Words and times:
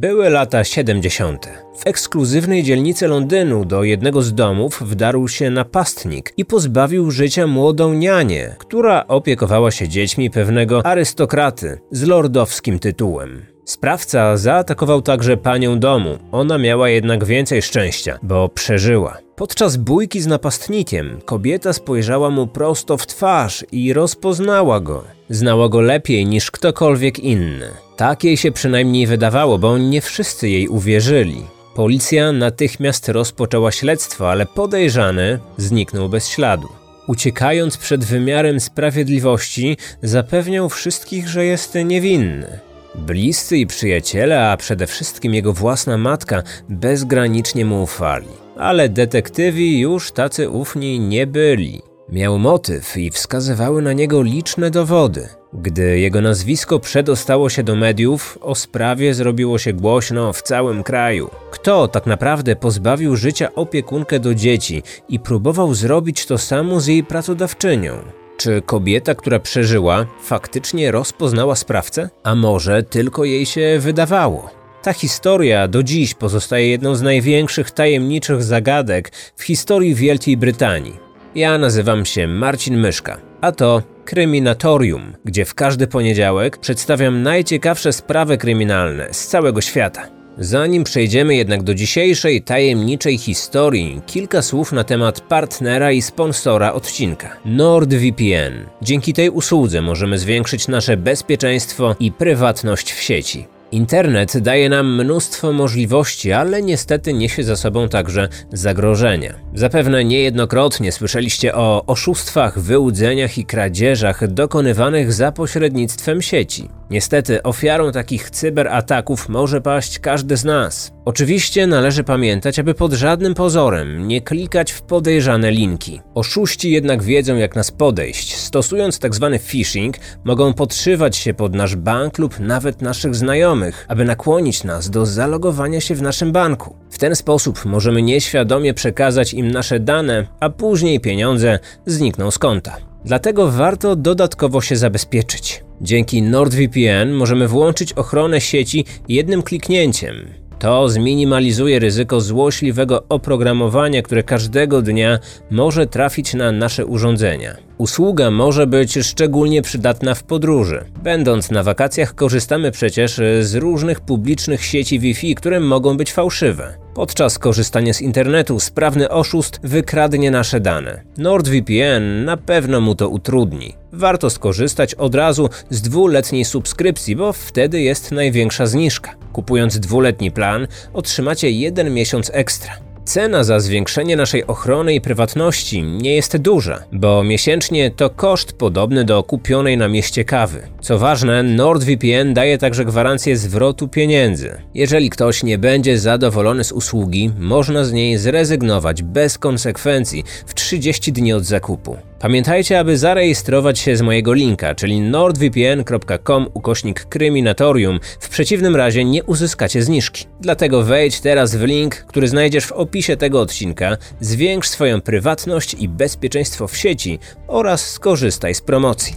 Były 0.00 0.30
lata 0.30 0.64
70. 0.64 1.46
W 1.78 1.86
ekskluzywnej 1.86 2.62
dzielnicy 2.62 3.08
Londynu 3.08 3.64
do 3.64 3.84
jednego 3.84 4.22
z 4.22 4.34
domów 4.34 4.82
wdarł 4.82 5.28
się 5.28 5.50
napastnik 5.50 6.32
i 6.36 6.44
pozbawił 6.44 7.10
życia 7.10 7.46
młodą 7.46 7.94
nianię, 7.94 8.56
która 8.58 9.06
opiekowała 9.06 9.70
się 9.70 9.88
dziećmi 9.88 10.30
pewnego 10.30 10.86
arystokraty 10.86 11.80
z 11.90 12.02
lordowskim 12.02 12.78
tytułem. 12.78 13.46
Sprawca 13.70 14.36
zaatakował 14.36 15.02
także 15.02 15.36
panią 15.36 15.78
domu. 15.78 16.18
Ona 16.32 16.58
miała 16.58 16.88
jednak 16.88 17.24
więcej 17.24 17.62
szczęścia, 17.62 18.18
bo 18.22 18.48
przeżyła. 18.48 19.18
Podczas 19.36 19.76
bójki 19.76 20.20
z 20.20 20.26
napastnikiem 20.26 21.20
kobieta 21.24 21.72
spojrzała 21.72 22.30
mu 22.30 22.46
prosto 22.46 22.96
w 22.96 23.06
twarz 23.06 23.64
i 23.72 23.92
rozpoznała 23.92 24.80
go. 24.80 25.04
Znała 25.28 25.68
go 25.68 25.80
lepiej 25.80 26.26
niż 26.26 26.50
ktokolwiek 26.50 27.18
inny. 27.18 27.68
Tak 27.96 28.24
jej 28.24 28.36
się 28.36 28.52
przynajmniej 28.52 29.06
wydawało, 29.06 29.58
bo 29.58 29.78
nie 29.78 30.00
wszyscy 30.00 30.48
jej 30.48 30.68
uwierzyli. 30.68 31.46
Policja 31.74 32.32
natychmiast 32.32 33.08
rozpoczęła 33.08 33.72
śledztwo, 33.72 34.30
ale 34.30 34.46
podejrzany 34.46 35.38
zniknął 35.56 36.08
bez 36.08 36.28
śladu. 36.28 36.68
Uciekając 37.06 37.76
przed 37.76 38.04
wymiarem 38.04 38.60
sprawiedliwości, 38.60 39.76
zapewniał 40.02 40.68
wszystkich, 40.68 41.28
że 41.28 41.44
jest 41.44 41.74
niewinny. 41.84 42.69
Bliscy 42.94 43.56
i 43.56 43.66
przyjaciele, 43.66 44.50
a 44.50 44.56
przede 44.56 44.86
wszystkim 44.86 45.34
jego 45.34 45.52
własna 45.52 45.98
matka, 45.98 46.42
bezgranicznie 46.68 47.64
mu 47.64 47.82
ufali. 47.82 48.28
Ale 48.56 48.88
detektywi 48.88 49.80
już 49.80 50.12
tacy 50.12 50.50
ufni 50.50 51.00
nie 51.00 51.26
byli. 51.26 51.82
Miał 52.08 52.38
motyw 52.38 52.96
i 52.96 53.10
wskazywały 53.10 53.82
na 53.82 53.92
niego 53.92 54.22
liczne 54.22 54.70
dowody. 54.70 55.28
Gdy 55.52 55.98
jego 55.98 56.20
nazwisko 56.20 56.78
przedostało 56.78 57.48
się 57.48 57.62
do 57.62 57.76
mediów, 57.76 58.38
o 58.40 58.54
sprawie 58.54 59.14
zrobiło 59.14 59.58
się 59.58 59.72
głośno 59.72 60.32
w 60.32 60.42
całym 60.42 60.82
kraju. 60.82 61.30
Kto 61.50 61.88
tak 61.88 62.06
naprawdę 62.06 62.56
pozbawił 62.56 63.16
życia 63.16 63.54
opiekunkę 63.54 64.20
do 64.20 64.34
dzieci 64.34 64.82
i 65.08 65.20
próbował 65.20 65.74
zrobić 65.74 66.26
to 66.26 66.38
samo 66.38 66.80
z 66.80 66.86
jej 66.86 67.04
pracodawczynią? 67.04 68.19
Czy 68.40 68.62
kobieta, 68.62 69.14
która 69.14 69.40
przeżyła, 69.40 70.06
faktycznie 70.22 70.90
rozpoznała 70.90 71.56
sprawcę? 71.56 72.10
A 72.22 72.34
może 72.34 72.82
tylko 72.82 73.24
jej 73.24 73.46
się 73.46 73.78
wydawało? 73.80 74.50
Ta 74.82 74.92
historia 74.92 75.68
do 75.68 75.82
dziś 75.82 76.14
pozostaje 76.14 76.68
jedną 76.68 76.94
z 76.94 77.02
największych 77.02 77.70
tajemniczych 77.70 78.42
zagadek 78.42 79.12
w 79.36 79.42
historii 79.42 79.94
Wielkiej 79.94 80.36
Brytanii. 80.36 80.96
Ja 81.34 81.58
nazywam 81.58 82.04
się 82.04 82.26
Marcin 82.26 82.76
Myszka, 82.76 83.20
a 83.40 83.52
to 83.52 83.82
Kryminatorium, 84.04 85.12
gdzie 85.24 85.44
w 85.44 85.54
każdy 85.54 85.86
poniedziałek 85.86 86.58
przedstawiam 86.58 87.22
najciekawsze 87.22 87.92
sprawy 87.92 88.38
kryminalne 88.38 89.08
z 89.14 89.26
całego 89.26 89.60
świata. 89.60 90.19
Zanim 90.42 90.84
przejdziemy 90.84 91.34
jednak 91.34 91.62
do 91.62 91.74
dzisiejszej 91.74 92.42
tajemniczej 92.42 93.18
historii, 93.18 94.00
kilka 94.06 94.42
słów 94.42 94.72
na 94.72 94.84
temat 94.84 95.20
partnera 95.20 95.92
i 95.92 96.02
sponsora 96.02 96.72
odcinka 96.72 97.36
NordVPN. 97.44 98.66
Dzięki 98.82 99.12
tej 99.12 99.30
usłudze 99.30 99.82
możemy 99.82 100.18
zwiększyć 100.18 100.68
nasze 100.68 100.96
bezpieczeństwo 100.96 101.96
i 102.00 102.12
prywatność 102.12 102.92
w 102.92 103.02
sieci. 103.02 103.46
Internet 103.72 104.38
daje 104.38 104.68
nam 104.68 104.94
mnóstwo 104.94 105.52
możliwości, 105.52 106.32
ale 106.32 106.62
niestety 106.62 107.12
niesie 107.12 107.42
za 107.42 107.56
sobą 107.56 107.88
także 107.88 108.28
zagrożenia. 108.52 109.34
Zapewne 109.54 110.04
niejednokrotnie 110.04 110.92
słyszeliście 110.92 111.54
o 111.54 111.86
oszustwach, 111.86 112.58
wyłudzeniach 112.58 113.38
i 113.38 113.44
kradzieżach 113.44 114.28
dokonywanych 114.28 115.12
za 115.12 115.32
pośrednictwem 115.32 116.22
sieci. 116.22 116.68
Niestety 116.90 117.42
ofiarą 117.42 117.92
takich 117.92 118.30
cyberataków 118.30 119.28
może 119.28 119.60
paść 119.60 119.98
każdy 119.98 120.36
z 120.36 120.44
nas. 120.44 120.92
Oczywiście 121.10 121.66
należy 121.66 122.04
pamiętać, 122.04 122.58
aby 122.58 122.74
pod 122.74 122.92
żadnym 122.92 123.34
pozorem 123.34 124.08
nie 124.08 124.20
klikać 124.20 124.72
w 124.72 124.82
podejrzane 124.82 125.50
linki. 125.50 126.00
Oszuści 126.14 126.70
jednak 126.70 127.02
wiedzą 127.02 127.36
jak 127.36 127.56
nas 127.56 127.70
podejść. 127.70 128.36
Stosując 128.36 128.98
tzw 128.98 129.30
tak 129.32 129.42
phishing, 129.42 129.96
mogą 130.24 130.54
podszywać 130.54 131.16
się 131.16 131.34
pod 131.34 131.54
nasz 131.54 131.76
bank 131.76 132.18
lub 132.18 132.40
nawet 132.40 132.82
naszych 132.82 133.14
znajomych, 133.14 133.86
aby 133.88 134.04
nakłonić 134.04 134.64
nas 134.64 134.90
do 134.90 135.06
zalogowania 135.06 135.80
się 135.80 135.94
w 135.94 136.02
naszym 136.02 136.32
banku. 136.32 136.76
W 136.90 136.98
ten 136.98 137.16
sposób 137.16 137.64
możemy 137.64 138.02
nieświadomie 138.02 138.74
przekazać 138.74 139.34
im 139.34 139.50
nasze 139.50 139.80
dane, 139.80 140.26
a 140.40 140.50
później 140.50 141.00
pieniądze 141.00 141.58
znikną 141.86 142.30
z 142.30 142.38
konta. 142.38 142.76
Dlatego 143.04 143.50
warto 143.50 143.96
dodatkowo 143.96 144.60
się 144.60 144.76
zabezpieczyć. 144.76 145.64
Dzięki 145.80 146.22
NordVPN 146.22 147.12
możemy 147.12 147.48
włączyć 147.48 147.92
ochronę 147.92 148.40
sieci 148.40 148.84
jednym 149.08 149.42
kliknięciem. 149.42 150.40
To 150.60 150.88
zminimalizuje 150.88 151.78
ryzyko 151.78 152.20
złośliwego 152.20 153.02
oprogramowania, 153.08 154.02
które 154.02 154.22
każdego 154.22 154.82
dnia 154.82 155.18
może 155.50 155.86
trafić 155.86 156.34
na 156.34 156.52
nasze 156.52 156.86
urządzenia. 156.86 157.69
Usługa 157.80 158.30
może 158.30 158.66
być 158.66 158.98
szczególnie 159.02 159.62
przydatna 159.62 160.14
w 160.14 160.22
podróży. 160.22 160.84
Będąc 161.02 161.50
na 161.50 161.62
wakacjach, 161.62 162.14
korzystamy 162.14 162.70
przecież 162.70 163.20
z 163.40 163.54
różnych 163.54 164.00
publicznych 164.00 164.64
sieci 164.64 165.00
Wi-Fi, 165.00 165.34
które 165.34 165.60
mogą 165.60 165.96
być 165.96 166.12
fałszywe. 166.12 166.74
Podczas 166.94 167.38
korzystania 167.38 167.94
z 167.94 168.00
internetu 168.00 168.60
sprawny 168.60 169.08
oszust 169.08 169.60
wykradnie 169.62 170.30
nasze 170.30 170.60
dane. 170.60 171.02
NordVPN 171.18 172.24
na 172.24 172.36
pewno 172.36 172.80
mu 172.80 172.94
to 172.94 173.08
utrudni. 173.08 173.74
Warto 173.92 174.30
skorzystać 174.30 174.94
od 174.94 175.14
razu 175.14 175.48
z 175.70 175.82
dwuletniej 175.82 176.44
subskrypcji, 176.44 177.16
bo 177.16 177.32
wtedy 177.32 177.80
jest 177.80 178.12
największa 178.12 178.66
zniżka. 178.66 179.14
Kupując 179.32 179.78
dwuletni 179.78 180.30
plan, 180.30 180.66
otrzymacie 180.92 181.50
jeden 181.50 181.94
miesiąc 181.94 182.30
ekstra. 182.34 182.89
Cena 183.04 183.44
za 183.44 183.60
zwiększenie 183.60 184.16
naszej 184.16 184.46
ochrony 184.46 184.94
i 184.94 185.00
prywatności 185.00 185.82
nie 185.82 186.14
jest 186.14 186.36
duża, 186.36 186.82
bo 186.92 187.24
miesięcznie 187.24 187.90
to 187.90 188.10
koszt 188.10 188.52
podobny 188.52 189.04
do 189.04 189.22
kupionej 189.22 189.76
na 189.76 189.88
mieście 189.88 190.24
kawy. 190.24 190.68
Co 190.80 190.98
ważne, 190.98 191.42
NordVPN 191.42 192.34
daje 192.34 192.58
także 192.58 192.84
gwarancję 192.84 193.36
zwrotu 193.36 193.88
pieniędzy. 193.88 194.62
Jeżeli 194.74 195.10
ktoś 195.10 195.42
nie 195.42 195.58
będzie 195.58 195.98
zadowolony 195.98 196.64
z 196.64 196.72
usługi, 196.72 197.30
można 197.38 197.84
z 197.84 197.92
niej 197.92 198.18
zrezygnować 198.18 199.02
bez 199.02 199.38
konsekwencji 199.38 200.24
w 200.46 200.54
30 200.54 201.12
dni 201.12 201.32
od 201.32 201.44
zakupu. 201.44 202.09
Pamiętajcie, 202.20 202.78
aby 202.78 202.98
zarejestrować 202.98 203.78
się 203.78 203.96
z 203.96 204.02
mojego 204.02 204.32
linka, 204.32 204.74
czyli 204.74 205.00
nordvpn.com 205.00 206.50
ukośnik 206.54 207.04
kryminatorium. 207.04 208.00
W 208.20 208.28
przeciwnym 208.28 208.76
razie 208.76 209.04
nie 209.04 209.24
uzyskacie 209.24 209.82
zniżki. 209.82 210.26
Dlatego 210.40 210.82
wejdź 210.82 211.20
teraz 211.20 211.56
w 211.56 211.62
link, 211.62 211.94
który 211.96 212.28
znajdziesz 212.28 212.66
w 212.66 212.72
opisie 212.72 213.16
tego 213.16 213.40
odcinka, 213.40 213.96
zwiększ 214.20 214.68
swoją 214.68 215.00
prywatność 215.00 215.74
i 215.74 215.88
bezpieczeństwo 215.88 216.68
w 216.68 216.76
sieci 216.76 217.18
oraz 217.48 217.90
skorzystaj 217.90 218.54
z 218.54 218.60
promocji. 218.60 219.14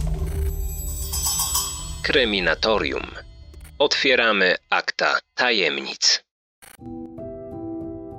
Kryminatorium. 2.02 3.06
Otwieramy 3.78 4.54
akta 4.70 5.18
tajemnic. 5.34 6.23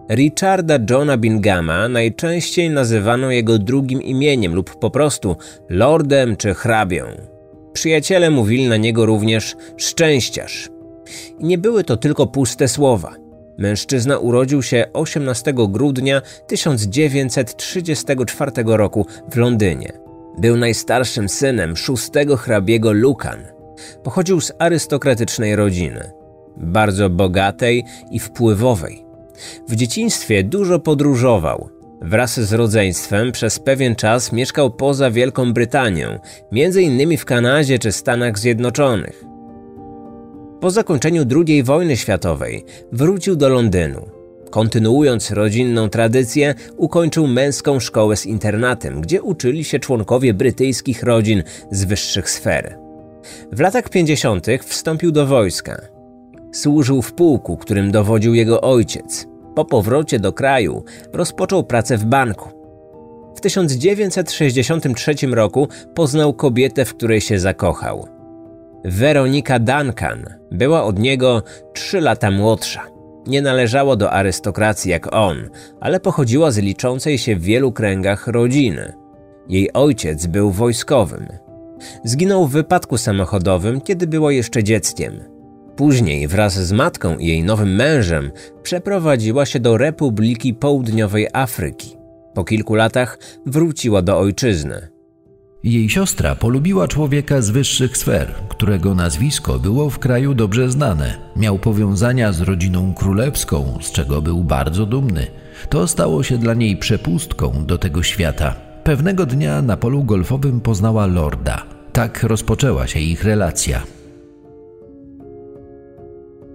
Richarda 0.09 0.79
Johna 0.89 1.17
Binghama 1.17 1.89
najczęściej 1.89 2.69
nazywano 2.69 3.31
jego 3.31 3.59
drugim 3.59 4.01
imieniem 4.01 4.55
lub 4.55 4.79
po 4.79 4.89
prostu 4.89 5.35
lordem 5.69 6.38
czy 6.38 6.53
hrabią. 6.53 7.05
Przyjaciele 7.73 8.29
mówili 8.29 8.67
na 8.67 8.77
niego 8.77 9.05
również 9.05 9.55
szczęściarz. 9.77 10.69
I 11.39 11.45
nie 11.45 11.57
były 11.57 11.83
to 11.83 11.97
tylko 11.97 12.27
puste 12.27 12.67
słowa. 12.67 13.16
Mężczyzna 13.57 14.17
urodził 14.17 14.63
się 14.63 14.85
18 14.93 15.53
grudnia 15.53 16.22
1934 16.47 18.51
roku 18.66 19.05
w 19.31 19.37
Londynie. 19.37 19.91
Był 20.37 20.57
najstarszym 20.57 21.29
synem 21.29 21.77
szóstego 21.77 22.37
hrabiego 22.37 22.91
Lucan. 22.91 23.39
Pochodził 24.03 24.41
z 24.41 24.51
arystokratycznej 24.59 25.55
rodziny, 25.55 26.11
bardzo 26.57 27.09
bogatej 27.09 27.83
i 28.11 28.19
wpływowej. 28.19 29.04
W 29.67 29.76
dzieciństwie 29.76 30.43
dużo 30.43 30.79
podróżował. 30.79 31.70
Wraz 32.02 32.40
z 32.40 32.53
rodzeństwem 32.53 33.32
przez 33.32 33.59
pewien 33.59 33.96
czas 33.96 34.32
mieszkał 34.32 34.72
poza 34.72 35.11
Wielką 35.11 35.53
Brytanią, 35.53 36.20
m.in. 36.52 37.17
w 37.17 37.26
Kanadzie 37.26 37.79
czy 37.79 37.91
Stanach 37.91 38.40
Zjednoczonych. 38.40 39.23
Po 40.61 40.72
zakończeniu 40.72 41.26
II 41.47 41.64
wojny 41.64 41.97
światowej 41.97 42.66
wrócił 42.91 43.35
do 43.35 43.49
Londynu. 43.49 44.09
Kontynuując 44.49 45.32
rodzinną 45.32 45.90
tradycję, 45.90 46.55
ukończył 46.78 47.28
męską 47.28 47.79
szkołę 47.79 48.17
z 48.17 48.26
internatem, 48.26 49.02
gdzie 49.02 49.22
uczyli 49.22 49.64
się 49.64 49.79
członkowie 49.79 50.34
brytyjskich 50.34 51.03
rodzin 51.03 51.43
z 51.72 51.85
wyższych 51.85 52.29
sfer. 52.29 52.78
W 53.52 53.59
latach 53.59 53.90
50. 53.90 54.47
wstąpił 54.66 55.11
do 55.11 55.26
wojska. 55.26 55.94
Służył 56.55 57.02
w 57.02 57.13
pułku, 57.13 57.57
którym 57.57 57.91
dowodził 57.91 58.34
jego 58.34 58.61
ojciec. 58.61 59.28
Po 59.55 59.66
powrocie 59.66 60.19
do 60.19 60.34
kraju 60.34 60.84
rozpoczął 61.13 61.63
pracę 61.63 61.97
w 61.97 62.05
banku. 62.05 62.49
W 63.35 63.41
1963 63.41 65.16
roku 65.31 65.67
poznał 65.96 66.34
kobietę, 66.34 66.85
w 66.85 66.93
której 66.96 67.22
się 67.22 67.40
zakochał. 67.40 68.07
Weronika 68.85 69.59
Duncan 69.59 70.25
była 70.52 70.84
od 70.84 70.99
niego 70.99 71.43
trzy 71.73 72.02
lata 72.02 72.31
młodsza. 72.31 72.84
Nie 73.28 73.41
należała 73.41 73.96
do 73.96 74.11
arystokracji 74.11 74.91
jak 74.91 75.16
on, 75.16 75.49
ale 75.79 75.99
pochodziła 75.99 76.52
z 76.52 76.57
liczącej 76.57 77.17
się 77.17 77.35
w 77.35 77.41
wielu 77.41 77.72
kręgach 77.72 78.28
rodziny. 78.28 78.93
Jej 79.49 79.73
ojciec 79.73 80.28
był 80.28 80.52
wojskowym. 80.52 81.28
Zginął 82.03 82.47
w 82.47 82.52
wypadku 82.52 82.97
samochodowym, 82.97 83.81
kiedy 83.81 84.07
było 84.07 84.31
jeszcze 84.31 84.63
dzieckiem. 84.63 85.34
Później 85.75 86.27
wraz 86.27 86.53
z 86.67 86.72
matką 86.72 87.17
i 87.17 87.27
jej 87.27 87.43
nowym 87.43 87.75
mężem 87.75 88.31
przeprowadziła 88.63 89.45
się 89.45 89.59
do 89.59 89.77
Republiki 89.77 90.53
Południowej 90.53 91.27
Afryki. 91.33 91.97
Po 92.33 92.43
kilku 92.43 92.75
latach 92.75 93.19
wróciła 93.45 94.01
do 94.01 94.19
ojczyzny. 94.19 94.87
Jej 95.63 95.89
siostra 95.89 96.35
polubiła 96.35 96.87
człowieka 96.87 97.41
z 97.41 97.49
wyższych 97.49 97.97
sfer, 97.97 98.33
którego 98.49 98.95
nazwisko 98.95 99.59
było 99.59 99.89
w 99.89 99.99
kraju 99.99 100.33
dobrze 100.33 100.69
znane. 100.72 101.17
Miał 101.35 101.59
powiązania 101.59 102.33
z 102.33 102.41
rodziną 102.41 102.93
królewską, 102.93 103.79
z 103.81 103.91
czego 103.91 104.21
był 104.21 104.43
bardzo 104.43 104.85
dumny. 104.85 105.28
To 105.69 105.87
stało 105.87 106.23
się 106.23 106.37
dla 106.37 106.53
niej 106.53 106.78
przepustką 106.78 107.66
do 107.66 107.78
tego 107.78 108.03
świata. 108.03 108.55
Pewnego 108.83 109.25
dnia 109.25 109.61
na 109.61 109.78
polu 109.78 110.03
golfowym 110.03 110.61
poznała 110.61 111.05
lorda. 111.05 111.66
Tak 111.93 112.23
rozpoczęła 112.23 112.87
się 112.87 112.99
ich 112.99 113.23
relacja. 113.23 113.94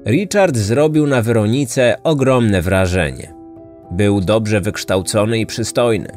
Richard 0.06 0.56
zrobił 0.56 1.06
na 1.06 1.22
Weronice 1.22 1.96
ogromne 2.04 2.62
wrażenie. 2.62 3.34
Był 3.90 4.20
dobrze 4.20 4.60
wykształcony 4.60 5.38
i 5.38 5.46
przystojny. 5.46 6.08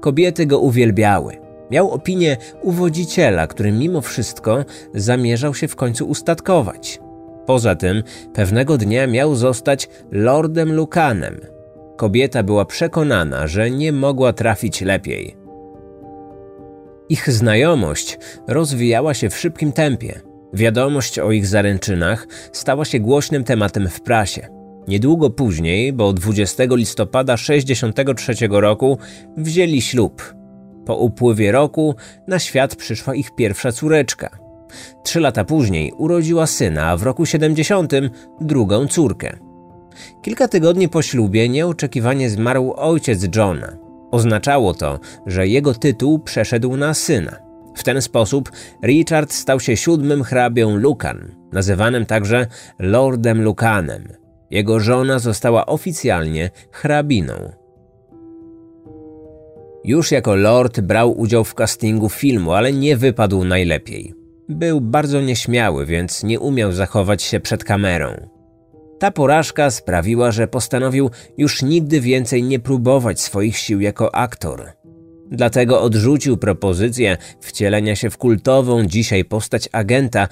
Kobiety 0.00 0.46
go 0.46 0.58
uwielbiały. 0.58 1.36
Miał 1.70 1.90
opinię 1.90 2.36
uwodziciela, 2.62 3.46
który 3.46 3.72
mimo 3.72 4.00
wszystko 4.00 4.64
zamierzał 4.94 5.54
się 5.54 5.68
w 5.68 5.76
końcu 5.76 6.08
ustatkować. 6.08 7.00
Poza 7.46 7.74
tym, 7.74 8.02
pewnego 8.34 8.78
dnia 8.78 9.06
miał 9.06 9.34
zostać 9.34 9.88
lordem 10.10 10.72
Lukanem. 10.72 11.40
Kobieta 11.96 12.42
była 12.42 12.64
przekonana, 12.64 13.46
że 13.46 13.70
nie 13.70 13.92
mogła 13.92 14.32
trafić 14.32 14.80
lepiej. 14.80 15.36
Ich 17.08 17.30
znajomość 17.30 18.18
rozwijała 18.48 19.14
się 19.14 19.30
w 19.30 19.38
szybkim 19.38 19.72
tempie. 19.72 20.20
Wiadomość 20.56 21.18
o 21.18 21.32
ich 21.32 21.46
zaręczynach 21.46 22.26
stała 22.52 22.84
się 22.84 23.00
głośnym 23.00 23.44
tematem 23.44 23.88
w 23.88 24.00
prasie. 24.00 24.48
Niedługo 24.88 25.30
później, 25.30 25.92
bo 25.92 26.12
20 26.12 26.64
listopada 26.70 27.36
63 27.36 28.34
roku, 28.50 28.98
wzięli 29.36 29.82
ślub. 29.82 30.34
Po 30.86 30.96
upływie 30.96 31.52
roku 31.52 31.94
na 32.28 32.38
świat 32.38 32.76
przyszła 32.76 33.14
ich 33.14 33.34
pierwsza 33.34 33.72
córeczka. 33.72 34.38
Trzy 35.04 35.20
lata 35.20 35.44
później 35.44 35.92
urodziła 35.92 36.46
syna, 36.46 36.86
a 36.86 36.96
w 36.96 37.02
roku 37.02 37.26
70 37.26 37.92
drugą 38.40 38.86
córkę. 38.86 39.38
Kilka 40.22 40.48
tygodni 40.48 40.88
po 40.88 41.02
ślubie 41.02 41.48
nieoczekiwanie 41.48 42.30
zmarł 42.30 42.72
ojciec 42.76 43.36
Johna. 43.36 43.76
Oznaczało 44.10 44.74
to, 44.74 45.00
że 45.26 45.48
jego 45.48 45.74
tytuł 45.74 46.18
przeszedł 46.18 46.76
na 46.76 46.94
syna. 46.94 47.45
W 47.76 47.84
ten 47.84 48.02
sposób 48.02 48.52
Richard 48.84 49.32
stał 49.32 49.60
się 49.60 49.76
siódmym 49.76 50.22
hrabią 50.22 50.76
Lucan, 50.76 51.34
nazywanym 51.52 52.06
także 52.06 52.46
Lordem 52.78 53.42
Lucanem. 53.42 54.08
Jego 54.50 54.80
żona 54.80 55.18
została 55.18 55.66
oficjalnie 55.66 56.50
hrabiną. 56.70 57.52
Już 59.84 60.10
jako 60.10 60.34
lord 60.34 60.80
brał 60.80 61.18
udział 61.20 61.44
w 61.44 61.54
castingu 61.54 62.08
filmu, 62.08 62.52
ale 62.52 62.72
nie 62.72 62.96
wypadł 62.96 63.44
najlepiej. 63.44 64.14
Był 64.48 64.80
bardzo 64.80 65.20
nieśmiały, 65.20 65.86
więc 65.86 66.22
nie 66.22 66.40
umiał 66.40 66.72
zachować 66.72 67.22
się 67.22 67.40
przed 67.40 67.64
kamerą. 67.64 68.28
Ta 68.98 69.10
porażka 69.10 69.70
sprawiła, 69.70 70.32
że 70.32 70.48
postanowił 70.48 71.10
już 71.38 71.62
nigdy 71.62 72.00
więcej 72.00 72.42
nie 72.42 72.58
próbować 72.58 73.20
swoich 73.20 73.56
sił 73.58 73.80
jako 73.80 74.14
aktor. 74.14 74.72
Dlatego 75.30 75.82
odrzucił 75.82 76.36
propozycję 76.36 77.16
wcielenia 77.40 77.96
się 77.96 78.10
w 78.10 78.18
kultową 78.18 78.86
dzisiaj 78.86 79.24
postać 79.24 79.68
agenta 79.72 80.28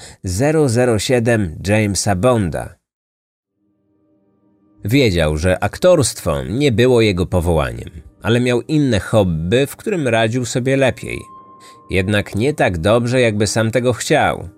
007 0.69 1.59
Jamesa 1.67 2.17
Bonda. 2.17 2.75
Wiedział, 4.85 5.37
że 5.37 5.65
aktorstwo 5.65 6.45
nie 6.45 6.73
było 6.73 7.01
jego 7.01 7.27
powołaniem, 7.27 7.91
ale 8.23 8.41
miał 8.41 8.63
inne 8.63 9.01
hobby, 9.01 9.67
w 9.67 9.77
którym 9.77 10.09
radził 10.09 10.45
sobie 10.45 10.77
lepiej. 10.77 11.19
Jednak 11.91 12.35
nie 12.35 12.55
tak 12.55 12.79
dobrze, 12.79 13.21
jakby 13.21 13.47
sam 13.47 13.71
tego 13.71 13.93
chciał. 13.93 14.49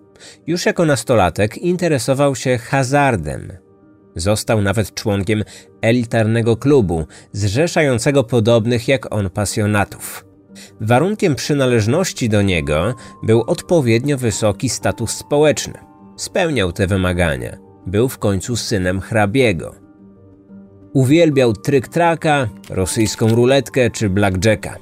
Już 0.46 0.66
jako 0.66 0.84
nastolatek 0.84 1.58
interesował 1.58 2.36
się 2.36 2.58
hazardem. 2.58 3.52
Został 4.16 4.62
nawet 4.62 4.94
członkiem 4.94 5.44
elitarnego 5.80 6.56
klubu, 6.56 7.06
zrzeszającego 7.32 8.24
podobnych 8.24 8.88
jak 8.88 9.14
on 9.14 9.30
pasjonatów. 9.30 10.25
Warunkiem 10.80 11.34
przynależności 11.34 12.28
do 12.28 12.42
niego 12.42 12.94
był 13.22 13.42
odpowiednio 13.46 14.18
wysoki 14.18 14.68
status 14.68 15.10
społeczny. 15.10 15.74
Spełniał 16.16 16.72
te 16.72 16.86
wymagania. 16.86 17.56
Był 17.86 18.08
w 18.08 18.18
końcu 18.18 18.56
synem 18.56 19.00
hrabiego. 19.00 19.74
Uwielbiał 20.92 21.52
tryk-traka, 21.52 22.46
rosyjską 22.70 23.28
ruletkę 23.28 23.90
czy 23.90 24.10
blackjacka. 24.10 24.76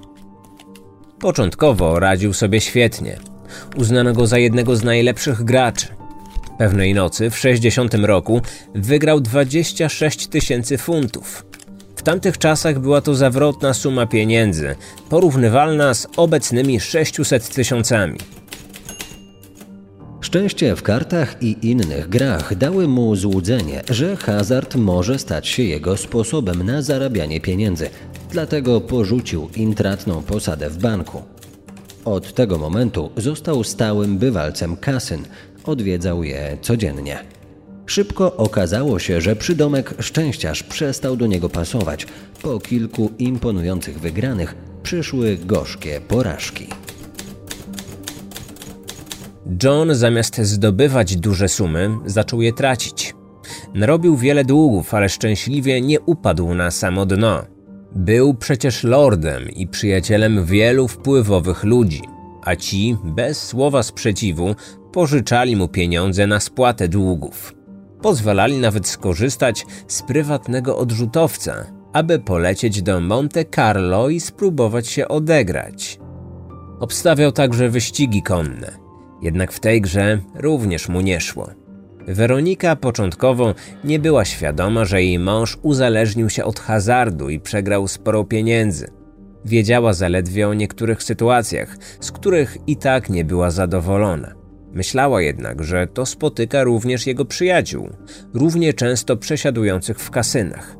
Początkowo 1.20 2.00
radził 2.00 2.32
sobie 2.32 2.60
świetnie. 2.60 3.16
Uznano 3.76 4.12
go 4.12 4.26
za 4.26 4.38
jednego 4.38 4.76
z 4.76 4.84
najlepszych 4.84 5.44
graczy. 5.44 5.86
Pewnej 6.58 6.94
nocy 6.94 7.30
w 7.30 7.38
60 7.38 7.94
roku 7.94 8.40
wygrał 8.74 9.20
26 9.20 10.26
tysięcy 10.26 10.78
funtów. 10.78 11.46
Tamtych 12.04 12.38
czasach 12.38 12.78
była 12.78 13.00
to 13.00 13.14
zawrotna 13.14 13.74
suma 13.74 14.06
pieniędzy, 14.06 14.74
porównywalna 15.08 15.94
z 15.94 16.06
obecnymi 16.16 16.80
600 16.80 17.48
tysiącami. 17.48 18.18
Szczęście 20.20 20.76
w 20.76 20.82
kartach 20.82 21.42
i 21.42 21.56
innych 21.70 22.08
grach 22.08 22.54
dały 22.54 22.88
mu 22.88 23.16
złudzenie, 23.16 23.82
że 23.90 24.16
hazard 24.16 24.74
może 24.74 25.18
stać 25.18 25.48
się 25.48 25.62
jego 25.62 25.96
sposobem 25.96 26.66
na 26.66 26.82
zarabianie 26.82 27.40
pieniędzy. 27.40 27.90
Dlatego 28.30 28.80
porzucił 28.80 29.48
intratną 29.56 30.22
posadę 30.22 30.70
w 30.70 30.78
banku. 30.78 31.22
Od 32.04 32.34
tego 32.34 32.58
momentu 32.58 33.10
został 33.16 33.64
stałym 33.64 34.18
bywalcem 34.18 34.76
kasyn, 34.76 35.22
odwiedzał 35.64 36.24
je 36.24 36.58
codziennie. 36.62 37.18
Szybko 37.86 38.36
okazało 38.36 38.98
się, 38.98 39.20
że 39.20 39.36
przydomek 39.36 39.94
szczęściarz 40.00 40.62
przestał 40.62 41.16
do 41.16 41.26
niego 41.26 41.48
pasować. 41.48 42.06
Po 42.42 42.60
kilku 42.60 43.10
imponujących 43.18 44.00
wygranych 44.00 44.54
przyszły 44.82 45.36
gorzkie 45.36 46.00
porażki. 46.08 46.66
John 49.62 49.94
zamiast 49.94 50.40
zdobywać 50.40 51.16
duże 51.16 51.48
sumy, 51.48 51.90
zaczął 52.06 52.42
je 52.42 52.52
tracić. 52.52 53.14
Narobił 53.74 54.16
wiele 54.16 54.44
długów, 54.44 54.94
ale 54.94 55.08
szczęśliwie 55.08 55.80
nie 55.80 56.00
upadł 56.00 56.54
na 56.54 56.70
samo 56.70 57.06
dno. 57.06 57.42
Był 57.94 58.34
przecież 58.34 58.84
lordem 58.84 59.50
i 59.50 59.66
przyjacielem 59.66 60.44
wielu 60.44 60.88
wpływowych 60.88 61.64
ludzi, 61.64 62.02
a 62.42 62.56
ci, 62.56 62.96
bez 63.04 63.42
słowa 63.42 63.82
sprzeciwu, 63.82 64.54
pożyczali 64.92 65.56
mu 65.56 65.68
pieniądze 65.68 66.26
na 66.26 66.40
spłatę 66.40 66.88
długów. 66.88 67.54
Pozwalali 68.04 68.58
nawet 68.58 68.88
skorzystać 68.88 69.66
z 69.88 70.02
prywatnego 70.02 70.78
odrzutowca, 70.78 71.66
aby 71.92 72.18
polecieć 72.18 72.82
do 72.82 73.00
Monte 73.00 73.44
Carlo 73.44 74.08
i 74.08 74.20
spróbować 74.20 74.88
się 74.88 75.08
odegrać. 75.08 75.98
Obstawiał 76.80 77.32
także 77.32 77.68
wyścigi 77.68 78.22
konne, 78.22 78.78
jednak 79.22 79.52
w 79.52 79.60
tej 79.60 79.80
grze 79.80 80.20
również 80.34 80.88
mu 80.88 81.00
nie 81.00 81.20
szło. 81.20 81.50
Weronika 82.06 82.76
początkowo 82.76 83.54
nie 83.84 83.98
była 83.98 84.24
świadoma, 84.24 84.84
że 84.84 85.02
jej 85.02 85.18
mąż 85.18 85.58
uzależnił 85.62 86.30
się 86.30 86.44
od 86.44 86.60
hazardu 86.60 87.28
i 87.28 87.40
przegrał 87.40 87.88
sporo 87.88 88.24
pieniędzy. 88.24 88.90
Wiedziała 89.44 89.92
zaledwie 89.92 90.48
o 90.48 90.54
niektórych 90.54 91.02
sytuacjach, 91.02 91.76
z 92.00 92.12
których 92.12 92.56
i 92.66 92.76
tak 92.76 93.10
nie 93.10 93.24
była 93.24 93.50
zadowolona. 93.50 94.43
Myślała 94.74 95.22
jednak, 95.22 95.64
że 95.64 95.86
to 95.86 96.06
spotyka 96.06 96.64
również 96.64 97.06
jego 97.06 97.24
przyjaciół, 97.24 97.90
równie 98.34 98.72
często 98.72 99.16
przesiadujących 99.16 99.98
w 99.98 100.10
kasynach. 100.10 100.76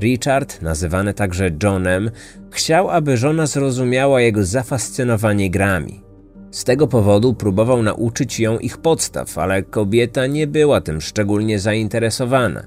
Richard, 0.00 0.62
nazywany 0.62 1.14
także 1.14 1.50
Johnem, 1.62 2.10
chciał, 2.50 2.90
aby 2.90 3.16
żona 3.16 3.46
zrozumiała 3.46 4.20
jego 4.20 4.44
zafascynowanie 4.44 5.50
grami. 5.50 6.02
Z 6.50 6.64
tego 6.64 6.86
powodu 6.86 7.34
próbował 7.34 7.82
nauczyć 7.82 8.40
ją 8.40 8.58
ich 8.58 8.78
podstaw, 8.78 9.38
ale 9.38 9.62
kobieta 9.62 10.26
nie 10.26 10.46
była 10.46 10.80
tym 10.80 11.00
szczególnie 11.00 11.58
zainteresowana. 11.58 12.66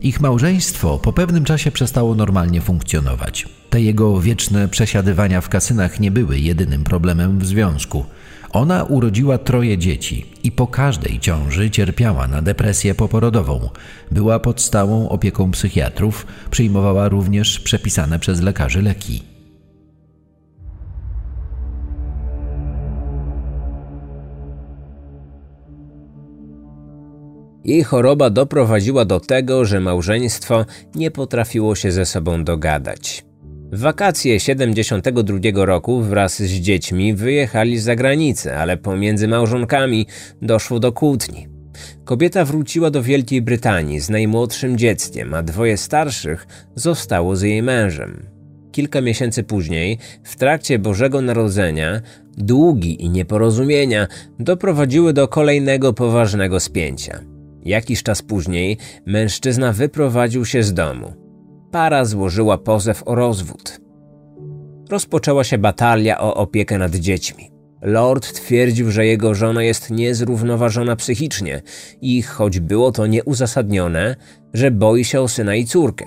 Ich 0.00 0.20
małżeństwo 0.20 0.98
po 0.98 1.12
pewnym 1.12 1.44
czasie 1.44 1.70
przestało 1.70 2.14
normalnie 2.14 2.60
funkcjonować. 2.60 3.48
Te 3.70 3.80
jego 3.80 4.20
wieczne 4.20 4.68
przesiadywania 4.68 5.40
w 5.40 5.48
kasynach 5.48 6.00
nie 6.00 6.10
były 6.10 6.38
jedynym 6.38 6.84
problemem 6.84 7.38
w 7.38 7.46
związku. 7.46 8.04
Ona 8.54 8.84
urodziła 8.84 9.38
troje 9.38 9.78
dzieci 9.78 10.26
i 10.44 10.52
po 10.52 10.66
każdej 10.66 11.20
ciąży 11.20 11.70
cierpiała 11.70 12.28
na 12.28 12.42
depresję 12.42 12.94
poporodową. 12.94 13.68
Była 14.10 14.38
pod 14.38 14.60
stałą 14.60 15.08
opieką 15.08 15.50
psychiatrów, 15.50 16.26
przyjmowała 16.50 17.08
również 17.08 17.60
przepisane 17.60 18.18
przez 18.18 18.40
lekarzy 18.42 18.82
leki. 18.82 19.22
Jej 27.64 27.84
choroba 27.84 28.30
doprowadziła 28.30 29.04
do 29.04 29.20
tego, 29.20 29.64
że 29.64 29.80
małżeństwo 29.80 30.64
nie 30.94 31.10
potrafiło 31.10 31.74
się 31.74 31.92
ze 31.92 32.06
sobą 32.06 32.44
dogadać. 32.44 33.33
W 33.74 33.78
wakacje 33.78 34.40
72 34.40 35.64
roku 35.64 36.00
wraz 36.00 36.42
z 36.42 36.52
dziećmi 36.52 37.14
wyjechali 37.14 37.78
za 37.78 37.96
granicę, 37.96 38.58
ale 38.58 38.76
pomiędzy 38.76 39.28
małżonkami 39.28 40.06
doszło 40.42 40.80
do 40.80 40.92
kłótni. 40.92 41.48
Kobieta 42.04 42.44
wróciła 42.44 42.90
do 42.90 43.02
Wielkiej 43.02 43.42
Brytanii 43.42 44.00
z 44.00 44.10
najmłodszym 44.10 44.78
dzieckiem, 44.78 45.34
a 45.34 45.42
dwoje 45.42 45.76
starszych 45.76 46.46
zostało 46.74 47.36
z 47.36 47.42
jej 47.42 47.62
mężem. 47.62 48.26
Kilka 48.72 49.00
miesięcy 49.00 49.42
później, 49.42 49.98
w 50.24 50.36
trakcie 50.36 50.78
Bożego 50.78 51.20
Narodzenia, 51.20 52.00
długi 52.36 53.04
i 53.04 53.10
nieporozumienia 53.10 54.06
doprowadziły 54.38 55.12
do 55.12 55.28
kolejnego 55.28 55.92
poważnego 55.92 56.60
spięcia. 56.60 57.20
Jakiś 57.64 58.02
czas 58.02 58.22
później 58.22 58.78
mężczyzna 59.06 59.72
wyprowadził 59.72 60.44
się 60.44 60.62
z 60.62 60.74
domu. 60.74 61.23
Para 61.74 62.04
złożyła 62.04 62.58
pozew 62.58 63.02
o 63.06 63.14
rozwód. 63.14 63.80
Rozpoczęła 64.90 65.44
się 65.44 65.58
batalia 65.58 66.20
o 66.20 66.34
opiekę 66.34 66.78
nad 66.78 66.94
dziećmi. 66.96 67.50
Lord 67.82 68.32
twierdził, 68.32 68.90
że 68.90 69.06
jego 69.06 69.34
żona 69.34 69.62
jest 69.62 69.90
niezrównoważona 69.90 70.96
psychicznie 70.96 71.62
i 72.00 72.22
choć 72.22 72.60
było 72.60 72.92
to 72.92 73.06
nieuzasadnione, 73.06 74.16
że 74.52 74.70
boi 74.70 75.04
się 75.04 75.20
o 75.20 75.28
syna 75.28 75.54
i 75.54 75.64
córkę. 75.64 76.04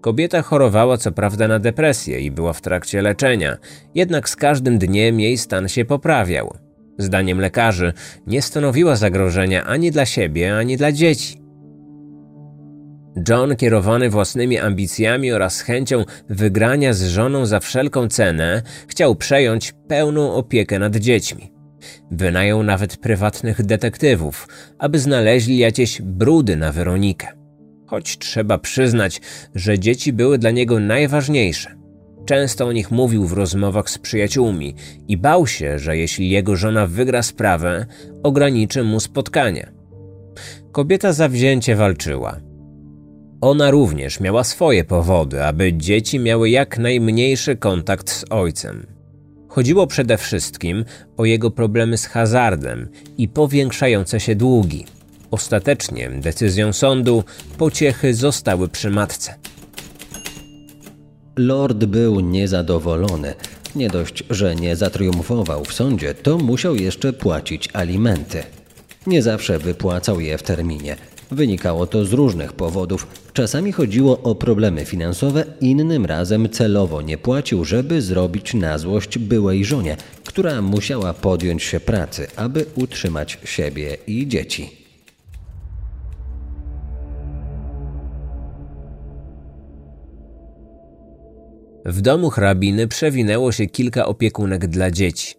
Kobieta 0.00 0.42
chorowała 0.42 0.96
co 0.96 1.12
prawda 1.12 1.48
na 1.48 1.58
depresję 1.58 2.20
i 2.20 2.30
była 2.30 2.52
w 2.52 2.60
trakcie 2.60 3.02
leczenia, 3.02 3.56
jednak 3.94 4.28
z 4.28 4.36
każdym 4.36 4.78
dniem 4.78 5.20
jej 5.20 5.38
stan 5.38 5.68
się 5.68 5.84
poprawiał. 5.84 6.54
Zdaniem 6.98 7.40
lekarzy 7.40 7.92
nie 8.26 8.42
stanowiła 8.42 8.96
zagrożenia 8.96 9.64
ani 9.64 9.90
dla 9.90 10.06
siebie, 10.06 10.56
ani 10.56 10.76
dla 10.76 10.92
dzieci. 10.92 11.43
John, 13.28 13.56
kierowany 13.56 14.10
własnymi 14.10 14.58
ambicjami 14.58 15.32
oraz 15.32 15.60
chęcią 15.60 16.04
wygrania 16.28 16.92
z 16.92 17.02
żoną 17.02 17.46
za 17.46 17.60
wszelką 17.60 18.08
cenę, 18.08 18.62
chciał 18.88 19.16
przejąć 19.16 19.72
pełną 19.88 20.34
opiekę 20.34 20.78
nad 20.78 20.96
dziećmi. 20.96 21.52
Wynajął 22.10 22.62
nawet 22.62 22.96
prywatnych 22.96 23.62
detektywów, 23.62 24.48
aby 24.78 24.98
znaleźli 24.98 25.58
jakieś 25.58 26.02
brudy 26.02 26.56
na 26.56 26.72
Weronikę. 26.72 27.28
Choć 27.86 28.18
trzeba 28.18 28.58
przyznać, 28.58 29.20
że 29.54 29.78
dzieci 29.78 30.12
były 30.12 30.38
dla 30.38 30.50
niego 30.50 30.80
najważniejsze. 30.80 31.74
Często 32.26 32.66
o 32.66 32.72
nich 32.72 32.90
mówił 32.90 33.26
w 33.26 33.32
rozmowach 33.32 33.90
z 33.90 33.98
przyjaciółmi 33.98 34.74
i 35.08 35.16
bał 35.16 35.46
się, 35.46 35.78
że 35.78 35.96
jeśli 35.96 36.30
jego 36.30 36.56
żona 36.56 36.86
wygra 36.86 37.22
sprawę, 37.22 37.86
ograniczy 38.22 38.82
mu 38.82 39.00
spotkania. 39.00 39.72
Kobieta 40.72 41.12
zawzięcie 41.12 41.76
walczyła. 41.76 42.40
Ona 43.40 43.70
również 43.70 44.20
miała 44.20 44.44
swoje 44.44 44.84
powody, 44.84 45.44
aby 45.44 45.72
dzieci 45.72 46.18
miały 46.18 46.50
jak 46.50 46.78
najmniejszy 46.78 47.56
kontakt 47.56 48.10
z 48.10 48.24
ojcem. 48.30 48.86
Chodziło 49.48 49.86
przede 49.86 50.16
wszystkim 50.16 50.84
o 51.16 51.24
jego 51.24 51.50
problemy 51.50 51.98
z 51.98 52.06
hazardem 52.06 52.88
i 53.18 53.28
powiększające 53.28 54.20
się 54.20 54.34
długi. 54.34 54.84
Ostatecznie 55.30 56.10
decyzją 56.10 56.72
sądu 56.72 57.24
pociechy 57.58 58.14
zostały 58.14 58.68
przy 58.68 58.90
matce. 58.90 59.34
Lord 61.36 61.84
był 61.84 62.20
niezadowolony. 62.20 63.34
Nie 63.76 63.88
dość, 63.88 64.24
że 64.30 64.56
nie 64.56 64.76
zatriumfował 64.76 65.64
w 65.64 65.72
sądzie, 65.72 66.14
to 66.14 66.38
musiał 66.38 66.76
jeszcze 66.76 67.12
płacić 67.12 67.68
alimenty. 67.72 68.42
Nie 69.06 69.22
zawsze 69.22 69.58
wypłacał 69.58 70.20
je 70.20 70.38
w 70.38 70.42
terminie. 70.42 70.96
Wynikało 71.30 71.86
to 71.86 72.04
z 72.04 72.12
różnych 72.12 72.52
powodów. 72.52 73.23
Czasami 73.34 73.72
chodziło 73.72 74.22
o 74.22 74.34
problemy 74.34 74.84
finansowe, 74.84 75.44
innym 75.60 76.06
razem 76.06 76.48
celowo 76.48 77.02
nie 77.02 77.18
płacił, 77.18 77.64
żeby 77.64 78.02
zrobić 78.02 78.54
na 78.54 78.78
złość 78.78 79.18
byłej 79.18 79.64
żonie, 79.64 79.96
która 80.24 80.62
musiała 80.62 81.14
podjąć 81.14 81.62
się 81.62 81.80
pracy, 81.80 82.26
aby 82.36 82.66
utrzymać 82.74 83.38
siebie 83.44 83.96
i 84.06 84.28
dzieci. 84.28 84.70
W 91.84 92.00
domu 92.00 92.30
hrabiny 92.30 92.88
przewinęło 92.88 93.52
się 93.52 93.66
kilka 93.66 94.06
opiekunek 94.06 94.66
dla 94.66 94.90
dzieci. 94.90 95.34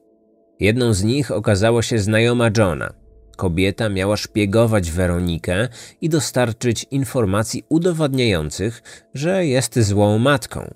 Jedną 0.59 0.93
z 0.93 1.03
nich 1.03 1.31
okazała 1.31 1.81
się 1.81 1.99
znajoma 1.99 2.49
Johna. 2.57 3.04
Kobieta 3.35 3.89
miała 3.89 4.17
szpiegować 4.17 4.91
Weronikę 4.91 5.67
i 6.01 6.09
dostarczyć 6.09 6.85
informacji 6.91 7.63
udowadniających, 7.69 8.83
że 9.13 9.45
jest 9.45 9.79
złą 9.79 10.19
matką. 10.19 10.73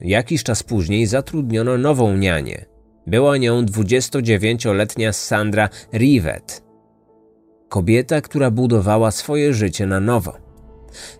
Jakiś 0.00 0.42
czas 0.42 0.62
później 0.62 1.06
zatrudniono 1.06 1.78
nową 1.78 2.16
nianię. 2.16 2.64
Była 3.06 3.36
nią 3.36 3.64
29-letnia 3.64 5.12
Sandra 5.12 5.68
Rivet. 5.92 6.62
Kobieta, 7.68 8.20
która 8.20 8.50
budowała 8.50 9.10
swoje 9.10 9.54
życie 9.54 9.86
na 9.86 10.00
nowo. 10.00 10.36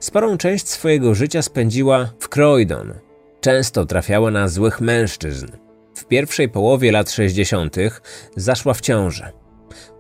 Sporą 0.00 0.37
część 0.37 0.69
swojego 0.69 1.14
życia 1.14 1.42
spędziła 1.42 2.12
w 2.19 2.28
Croydon, 2.28 2.95
często 3.40 3.87
trafiała 3.87 4.31
na 4.31 4.49
złych 4.49 4.81
mężczyzn. 4.81 5.47
W 5.95 6.04
pierwszej 6.04 6.49
połowie 6.49 6.92
lat 6.92 7.11
60. 7.11 7.76
zaszła 8.37 8.75
w 8.75 8.81
ciążę. 8.81 9.41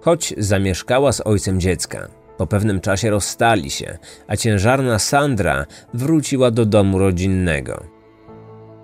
Choć 0.02 0.34
zamieszkała 0.38 1.12
z 1.12 1.20
ojcem 1.26 1.60
dziecka, 1.60 2.08
po 2.36 2.46
pewnym 2.46 2.80
czasie 2.80 3.10
rozstali 3.10 3.70
się, 3.70 3.98
a 4.26 4.36
ciężarna 4.36 4.98
Sandra 4.98 5.66
wróciła 5.94 6.50
do 6.50 6.66
domu 6.66 6.98
rodzinnego. 6.98 7.84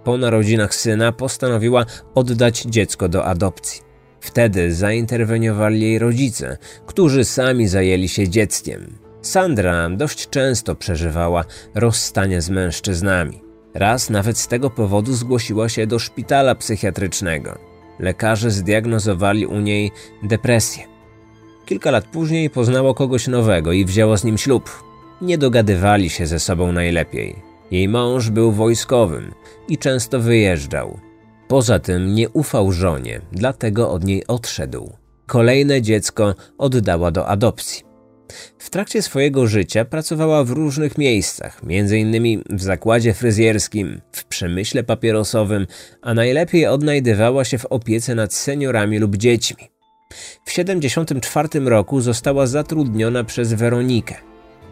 Po 0.04 0.18
narodzinach 0.18 0.74
syna 0.74 1.12
postanowiła 1.12 1.86
oddać 2.14 2.62
dziecko 2.62 3.08
do 3.08 3.24
adopcji. 3.24 3.82
Wtedy 4.20 4.74
zainterweniowali 4.74 5.80
jej 5.80 5.98
rodzice, 5.98 6.58
którzy 6.86 7.24
sami 7.24 7.68
zajęli 7.68 8.08
się 8.08 8.28
dzieckiem. 8.28 8.98
Sandra 9.22 9.90
dość 9.90 10.28
często 10.28 10.74
przeżywała 10.74 11.44
rozstanie 11.74 12.42
z 12.42 12.50
mężczyznami. 12.50 13.40
Raz 13.74 14.10
nawet 14.10 14.38
z 14.38 14.48
tego 14.48 14.70
powodu 14.70 15.14
zgłosiła 15.14 15.68
się 15.68 15.86
do 15.86 15.98
szpitala 15.98 16.54
psychiatrycznego. 16.54 17.58
Lekarze 17.98 18.50
zdiagnozowali 18.50 19.46
u 19.46 19.60
niej 19.60 19.90
depresję. 20.22 20.87
Kilka 21.68 21.90
lat 21.90 22.04
później 22.04 22.50
poznała 22.50 22.94
kogoś 22.94 23.26
nowego 23.26 23.72
i 23.72 23.84
wzięła 23.84 24.16
z 24.16 24.24
nim 24.24 24.38
ślub. 24.38 24.82
Nie 25.20 25.38
dogadywali 25.38 26.10
się 26.10 26.26
ze 26.26 26.38
sobą 26.38 26.72
najlepiej. 26.72 27.36
Jej 27.70 27.88
mąż 27.88 28.30
był 28.30 28.52
wojskowym 28.52 29.32
i 29.68 29.78
często 29.78 30.20
wyjeżdżał. 30.20 30.98
Poza 31.48 31.78
tym 31.78 32.14
nie 32.14 32.28
ufał 32.28 32.72
żonie, 32.72 33.20
dlatego 33.32 33.90
od 33.90 34.04
niej 34.04 34.26
odszedł. 34.26 34.92
Kolejne 35.26 35.82
dziecko 35.82 36.34
oddała 36.58 37.10
do 37.10 37.26
adopcji. 37.26 37.82
W 38.58 38.70
trakcie 38.70 39.02
swojego 39.02 39.46
życia 39.46 39.84
pracowała 39.84 40.44
w 40.44 40.50
różnych 40.50 40.98
miejscach, 40.98 41.60
m.in. 41.64 42.42
w 42.50 42.62
zakładzie 42.62 43.14
fryzjerskim, 43.14 44.00
w 44.12 44.24
przemyśle 44.24 44.84
papierosowym, 44.84 45.66
a 46.02 46.14
najlepiej 46.14 46.66
odnajdywała 46.66 47.44
się 47.44 47.58
w 47.58 47.66
opiece 47.66 48.14
nad 48.14 48.34
seniorami 48.34 48.98
lub 48.98 49.16
dziećmi. 49.16 49.77
W 50.44 50.50
1974 50.50 51.70
roku 51.70 52.00
została 52.00 52.46
zatrudniona 52.46 53.24
przez 53.24 53.52
Weronikę. 53.52 54.14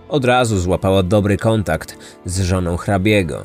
Od 0.08 0.24
razu 0.24 0.58
złapała 0.58 1.02
dobry 1.02 1.36
kontakt 1.36 1.98
z 2.24 2.40
żoną 2.40 2.76
hrabiego. 2.76 3.44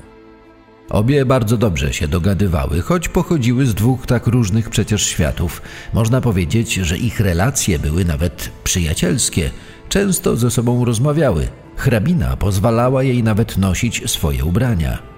Obie 0.89 1.25
bardzo 1.25 1.57
dobrze 1.57 1.93
się 1.93 2.07
dogadywały, 2.07 2.81
choć 2.81 3.09
pochodziły 3.09 3.65
z 3.65 3.73
dwóch 3.73 4.05
tak 4.05 4.27
różnych 4.27 4.69
przecież 4.69 5.05
światów. 5.05 5.61
Można 5.93 6.21
powiedzieć, 6.21 6.73
że 6.73 6.97
ich 6.97 7.19
relacje 7.19 7.79
były 7.79 8.05
nawet 8.05 8.49
przyjacielskie– 8.63 9.49
Często 9.91 10.35
ze 10.35 10.51
sobą 10.51 10.85
rozmawiały. 10.85 11.47
Hrabina 11.75 12.37
pozwalała 12.37 13.03
jej 13.03 13.23
nawet 13.23 13.57
nosić 13.57 14.11
swoje 14.11 14.45
ubrania. 14.45 15.10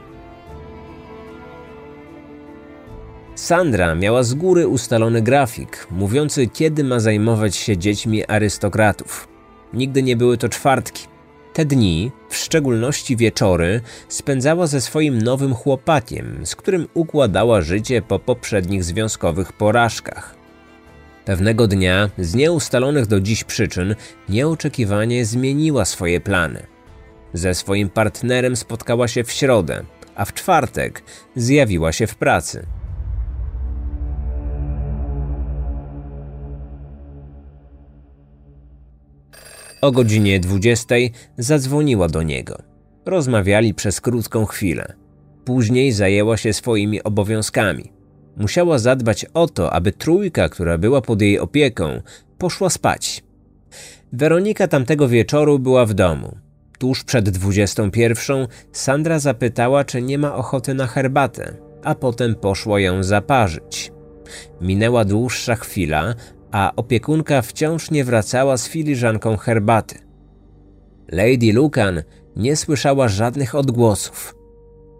Sandra 3.43 3.95
miała 3.95 4.23
z 4.23 4.33
góry 4.33 4.67
ustalony 4.67 5.21
grafik, 5.21 5.87
mówiący 5.91 6.47
kiedy 6.47 6.83
ma 6.83 6.99
zajmować 6.99 7.55
się 7.55 7.77
dziećmi 7.77 8.25
arystokratów. 8.25 9.27
Nigdy 9.73 10.03
nie 10.03 10.15
były 10.15 10.37
to 10.37 10.49
czwartki. 10.49 11.07
Te 11.53 11.65
dni, 11.65 12.11
w 12.29 12.35
szczególności 12.37 13.17
wieczory, 13.17 13.81
spędzała 14.07 14.67
ze 14.67 14.81
swoim 14.81 15.21
nowym 15.21 15.53
chłopakiem, 15.53 16.45
z 16.45 16.55
którym 16.55 16.87
układała 16.93 17.61
życie 17.61 18.01
po 18.01 18.19
poprzednich 18.19 18.83
związkowych 18.83 19.53
porażkach. 19.53 20.35
Pewnego 21.25 21.67
dnia, 21.67 22.09
z 22.17 22.35
nieustalonych 22.35 23.07
do 23.07 23.19
dziś 23.19 23.43
przyczyn, 23.43 23.95
nieoczekiwanie 24.29 25.25
zmieniła 25.25 25.85
swoje 25.85 26.21
plany. 26.21 26.63
Ze 27.33 27.53
swoim 27.53 27.89
partnerem 27.89 28.55
spotkała 28.55 29.07
się 29.07 29.23
w 29.23 29.31
środę, 29.31 29.83
a 30.15 30.25
w 30.25 30.33
czwartek 30.33 31.03
zjawiła 31.35 31.91
się 31.91 32.07
w 32.07 32.15
pracy. 32.15 32.65
O 39.83 39.91
godzinie 39.91 40.39
20 40.39 40.95
zadzwoniła 41.37 42.07
do 42.07 42.23
niego. 42.23 42.57
Rozmawiali 43.05 43.73
przez 43.73 44.01
krótką 44.01 44.45
chwilę. 44.45 44.93
Później 45.45 45.91
zajęła 45.91 46.37
się 46.37 46.53
swoimi 46.53 47.03
obowiązkami. 47.03 47.91
Musiała 48.37 48.79
zadbać 48.79 49.25
o 49.33 49.47
to, 49.47 49.73
aby 49.73 49.91
trójka, 49.91 50.49
która 50.49 50.77
była 50.77 51.01
pod 51.01 51.21
jej 51.21 51.39
opieką, 51.39 52.01
poszła 52.37 52.69
spać. 52.69 53.23
Weronika 54.13 54.67
tamtego 54.67 55.07
wieczoru 55.07 55.59
była 55.59 55.85
w 55.85 55.93
domu. 55.93 56.37
Tuż 56.79 57.03
przed 57.03 57.29
21 57.29 58.47
Sandra 58.71 59.19
zapytała, 59.19 59.83
czy 59.83 60.01
nie 60.01 60.17
ma 60.17 60.35
ochoty 60.35 60.73
na 60.73 60.87
herbatę, 60.87 61.53
a 61.83 61.95
potem 61.95 62.35
poszła 62.35 62.79
ją 62.79 63.03
zaparzyć. 63.03 63.91
Minęła 64.61 65.05
dłuższa 65.05 65.55
chwila, 65.55 66.15
a 66.53 66.71
opiekunka 66.75 67.41
wciąż 67.41 67.91
nie 67.91 68.03
wracała 68.03 68.57
z 68.57 68.67
filiżanką 68.67 69.37
herbaty. 69.37 69.99
Lady 71.11 71.53
Lucan 71.53 72.03
nie 72.35 72.55
słyszała 72.55 73.07
żadnych 73.07 73.55
odgłosów. 73.55 74.35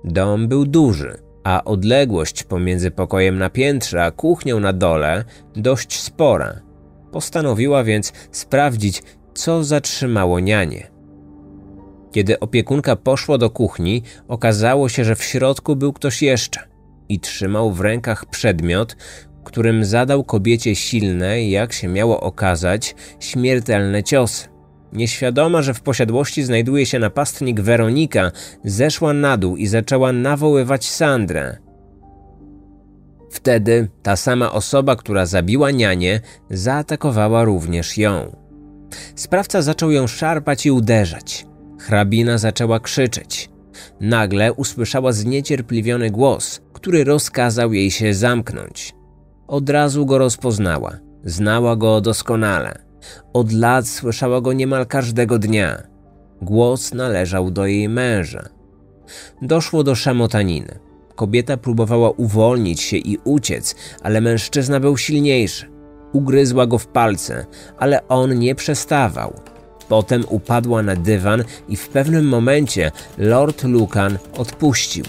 Dom 0.03 0.47
był 0.47 0.65
duży, 0.65 1.17
a 1.43 1.63
odległość 1.63 2.43
pomiędzy 2.43 2.91
pokojem 2.91 3.37
na 3.37 3.49
piętrze 3.49 4.03
a 4.03 4.11
kuchnią 4.11 4.59
na 4.59 4.73
dole 4.73 5.25
dość 5.55 5.99
spora. 5.99 6.61
Postanowiła 7.11 7.83
więc 7.83 8.13
sprawdzić, 8.31 9.03
co 9.33 9.63
zatrzymało 9.63 10.39
nianie. 10.39 10.87
Kiedy 12.11 12.39
opiekunka 12.39 12.95
poszła 12.95 13.37
do 13.37 13.49
kuchni, 13.49 14.03
okazało 14.27 14.89
się, 14.89 15.03
że 15.03 15.15
w 15.15 15.23
środku 15.23 15.75
był 15.75 15.93
ktoś 15.93 16.21
jeszcze 16.21 16.59
i 17.09 17.19
trzymał 17.19 17.71
w 17.71 17.81
rękach 17.81 18.25
przedmiot, 18.25 18.95
którym 19.43 19.85
zadał 19.85 20.23
kobiecie 20.23 20.75
silne, 20.75 21.43
jak 21.43 21.73
się 21.73 21.87
miało 21.87 22.21
okazać, 22.21 22.95
śmiertelne 23.19 24.03
ciosy. 24.03 24.47
Nieświadoma, 24.93 25.61
że 25.61 25.73
w 25.73 25.81
posiadłości 25.81 26.43
znajduje 26.43 26.85
się 26.85 26.99
napastnik 26.99 27.61
Weronika, 27.61 28.31
zeszła 28.63 29.13
na 29.13 29.37
dół 29.37 29.57
i 29.57 29.67
zaczęła 29.67 30.13
nawoływać 30.13 30.89
Sandrę. 30.89 31.57
Wtedy 33.31 33.87
ta 34.03 34.15
sama 34.15 34.51
osoba, 34.51 34.95
która 34.95 35.25
zabiła 35.25 35.71
nianię, 35.71 36.21
zaatakowała 36.49 37.43
również 37.43 37.97
ją. 37.97 38.35
Sprawca 39.15 39.61
zaczął 39.61 39.91
ją 39.91 40.07
szarpać 40.07 40.65
i 40.65 40.71
uderzać. 40.71 41.45
Hrabina 41.79 42.37
zaczęła 42.37 42.79
krzyczeć. 42.79 43.49
Nagle 44.01 44.53
usłyszała 44.53 45.11
zniecierpliwiony 45.11 46.11
głos, 46.11 46.61
który 46.73 47.03
rozkazał 47.03 47.73
jej 47.73 47.91
się 47.91 48.13
zamknąć. 48.13 48.95
Od 49.47 49.69
razu 49.69 50.05
go 50.05 50.17
rozpoznała. 50.17 50.91
Znała 51.23 51.75
go 51.75 52.01
doskonale. 52.01 52.79
Od 53.33 53.51
lat 53.51 53.87
słyszała 53.87 54.41
go 54.41 54.53
niemal 54.53 54.85
każdego 54.85 55.39
dnia. 55.39 55.83
Głos 56.41 56.93
należał 56.93 57.51
do 57.51 57.65
jej 57.65 57.89
męża. 57.89 58.49
Doszło 59.41 59.83
do 59.83 59.95
szamotaniny. 59.95 60.79
Kobieta 61.15 61.57
próbowała 61.57 62.09
uwolnić 62.09 62.81
się 62.81 62.97
i 62.97 63.17
uciec, 63.23 63.75
ale 64.03 64.21
mężczyzna 64.21 64.79
był 64.79 64.97
silniejszy. 64.97 65.69
Ugryzła 66.13 66.67
go 66.67 66.77
w 66.77 66.87
palce, 66.87 67.45
ale 67.77 68.07
on 68.07 68.39
nie 68.39 68.55
przestawał. 68.55 69.33
Potem 69.89 70.23
upadła 70.29 70.83
na 70.83 70.95
dywan 70.95 71.43
i 71.67 71.75
w 71.75 71.89
pewnym 71.89 72.27
momencie 72.27 72.91
Lord 73.17 73.63
Lucan 73.63 74.17
odpuścił. 74.37 75.05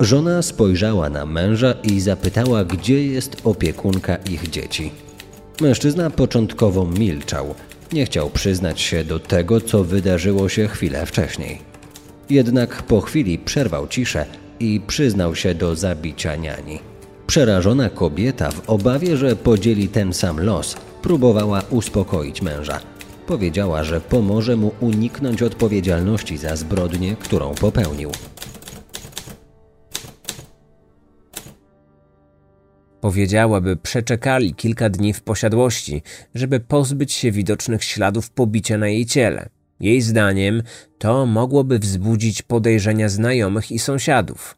Żona 0.00 0.42
spojrzała 0.42 1.10
na 1.10 1.26
męża 1.26 1.74
i 1.82 2.00
zapytała, 2.00 2.64
gdzie 2.64 3.06
jest 3.06 3.36
opiekunka 3.44 4.16
ich 4.16 4.50
dzieci. 4.50 4.90
Mężczyzna 5.60 6.10
początkowo 6.10 6.86
milczał. 6.86 7.54
Nie 7.92 8.06
chciał 8.06 8.30
przyznać 8.30 8.80
się 8.80 9.04
do 9.04 9.18
tego, 9.18 9.60
co 9.60 9.84
wydarzyło 9.84 10.48
się 10.48 10.68
chwilę 10.68 11.06
wcześniej. 11.06 11.58
Jednak 12.30 12.82
po 12.82 13.00
chwili 13.00 13.38
przerwał 13.38 13.88
ciszę 13.88 14.26
i 14.60 14.80
przyznał 14.86 15.34
się 15.34 15.54
do 15.54 15.76
zabicia 15.76 16.36
niani. 16.36 16.78
Przerażona 17.26 17.90
kobieta, 17.90 18.50
w 18.50 18.70
obawie, 18.70 19.16
że 19.16 19.36
podzieli 19.36 19.88
ten 19.88 20.12
sam 20.12 20.40
los, 20.40 20.76
próbowała 21.02 21.62
uspokoić 21.70 22.42
męża. 22.42 22.80
Powiedziała, 23.26 23.84
że 23.84 24.00
pomoże 24.00 24.56
mu 24.56 24.72
uniknąć 24.80 25.42
odpowiedzialności 25.42 26.36
za 26.36 26.56
zbrodnię, 26.56 27.16
którą 27.20 27.54
popełnił. 27.54 28.10
Powiedziała, 33.04 33.60
by 33.60 33.76
przeczekali 33.76 34.54
kilka 34.54 34.90
dni 34.90 35.12
w 35.12 35.22
posiadłości, 35.22 36.02
żeby 36.34 36.60
pozbyć 36.60 37.12
się 37.12 37.30
widocznych 37.30 37.84
śladów 37.84 38.30
pobicia 38.30 38.78
na 38.78 38.88
jej 38.88 39.06
ciele. 39.06 39.48
Jej 39.80 40.00
zdaniem 40.00 40.62
to 40.98 41.26
mogłoby 41.26 41.78
wzbudzić 41.78 42.42
podejrzenia 42.42 43.08
znajomych 43.08 43.72
i 43.72 43.78
sąsiadów. 43.78 44.56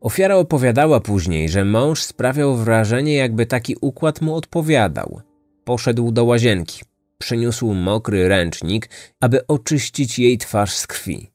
Ofiara 0.00 0.36
opowiadała 0.36 1.00
później, 1.00 1.48
że 1.48 1.64
mąż 1.64 2.02
sprawiał 2.02 2.56
wrażenie, 2.56 3.14
jakby 3.14 3.46
taki 3.46 3.76
układ 3.80 4.20
mu 4.20 4.34
odpowiadał. 4.34 5.20
Poszedł 5.64 6.12
do 6.12 6.24
łazienki, 6.24 6.82
przyniósł 7.18 7.74
mokry 7.74 8.28
ręcznik, 8.28 8.90
aby 9.20 9.46
oczyścić 9.46 10.18
jej 10.18 10.38
twarz 10.38 10.74
z 10.74 10.86
krwi. 10.86 11.30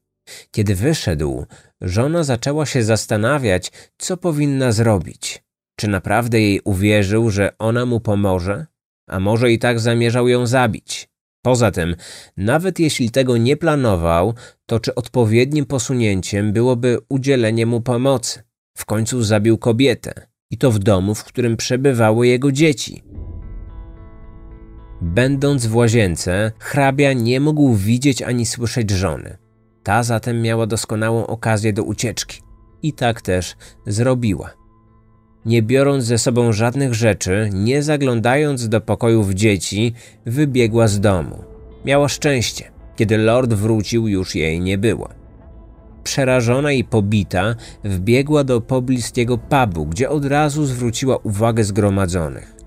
Kiedy 0.51 0.75
wyszedł, 0.75 1.45
żona 1.81 2.23
zaczęła 2.23 2.65
się 2.65 2.83
zastanawiać, 2.83 3.71
co 3.97 4.17
powinna 4.17 4.71
zrobić. 4.71 5.43
Czy 5.75 5.87
naprawdę 5.87 6.41
jej 6.41 6.61
uwierzył, 6.63 7.29
że 7.29 7.57
ona 7.57 7.85
mu 7.85 7.99
pomoże? 7.99 8.65
A 9.07 9.19
może 9.19 9.51
i 9.51 9.59
tak 9.59 9.79
zamierzał 9.79 10.27
ją 10.27 10.47
zabić? 10.47 11.09
Poza 11.41 11.71
tym, 11.71 11.95
nawet 12.37 12.79
jeśli 12.79 13.11
tego 13.11 13.37
nie 13.37 13.57
planował, 13.57 14.33
to 14.65 14.79
czy 14.79 14.95
odpowiednim 14.95 15.65
posunięciem 15.65 16.53
byłoby 16.53 16.99
udzielenie 17.09 17.65
mu 17.65 17.81
pomocy? 17.81 18.43
W 18.77 18.85
końcu 18.85 19.23
zabił 19.23 19.57
kobietę 19.57 20.27
i 20.51 20.57
to 20.57 20.71
w 20.71 20.79
domu, 20.79 21.15
w 21.15 21.23
którym 21.23 21.57
przebywały 21.57 22.27
jego 22.27 22.51
dzieci. 22.51 23.03
Będąc 25.01 25.65
w 25.65 25.75
łazience, 25.75 26.51
hrabia 26.59 27.13
nie 27.13 27.39
mógł 27.39 27.73
widzieć 27.73 28.21
ani 28.21 28.45
słyszeć 28.45 28.89
żony. 28.89 29.37
Ta 29.83 30.03
zatem 30.03 30.41
miała 30.41 30.67
doskonałą 30.67 31.27
okazję 31.27 31.73
do 31.73 31.83
ucieczki. 31.83 32.41
I 32.81 32.93
tak 32.93 33.21
też 33.21 33.55
zrobiła 33.87 34.62
nie 35.45 35.61
biorąc 35.61 36.03
ze 36.03 36.17
sobą 36.17 36.51
żadnych 36.51 36.93
rzeczy, 36.93 37.49
nie 37.53 37.83
zaglądając 37.83 38.69
do 38.69 38.81
pokojów 38.81 39.33
dzieci, 39.33 39.93
wybiegła 40.25 40.87
z 40.87 40.99
domu. 40.99 41.43
Miała 41.85 42.09
szczęście. 42.09 42.71
Kiedy 42.95 43.17
lord 43.17 43.53
wrócił, 43.53 44.07
już 44.07 44.35
jej 44.35 44.59
nie 44.59 44.77
było. 44.77 45.09
Przerażona 46.03 46.71
i 46.71 46.83
pobita, 46.83 47.55
wbiegła 47.83 48.43
do 48.43 48.61
pobliskiego 48.61 49.37
pubu, 49.37 49.85
gdzie 49.85 50.09
od 50.09 50.25
razu 50.25 50.65
zwróciła 50.65 51.17
uwagę 51.17 51.63
zgromadzonych. 51.63 52.62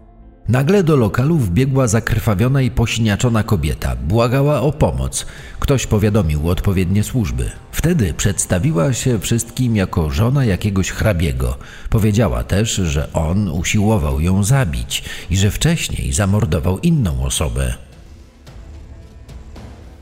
Nagle 0.48 0.82
do 0.82 0.96
lokalu 0.96 1.37
wbiegła 1.37 1.88
zakrwawiona 1.88 2.62
i 2.62 2.70
posiniaczona 2.70 3.42
kobieta. 3.42 3.96
Błagała 3.96 4.61
o 4.61 4.72
pomoc. 4.72 5.26
Ktoś 5.61 5.87
powiadomił 5.87 6.48
odpowiednie 6.48 7.04
służby. 7.04 7.50
Wtedy 7.72 8.14
przedstawiła 8.14 8.92
się 8.92 9.18
wszystkim 9.18 9.76
jako 9.76 10.11
żona 10.11 10.44
jakiegoś 10.44 10.90
hrabiego. 10.90 11.59
Powiedziała 11.90 12.44
też, 12.44 12.74
że 12.74 13.12
on 13.12 13.48
usiłował 13.48 14.20
ją 14.20 14.44
zabić 14.44 15.04
i 15.30 15.37
że 15.37 15.50
wcześniej 15.50 16.12
zamordował 16.12 16.78
inną 16.78 17.24
osobę. 17.24 17.74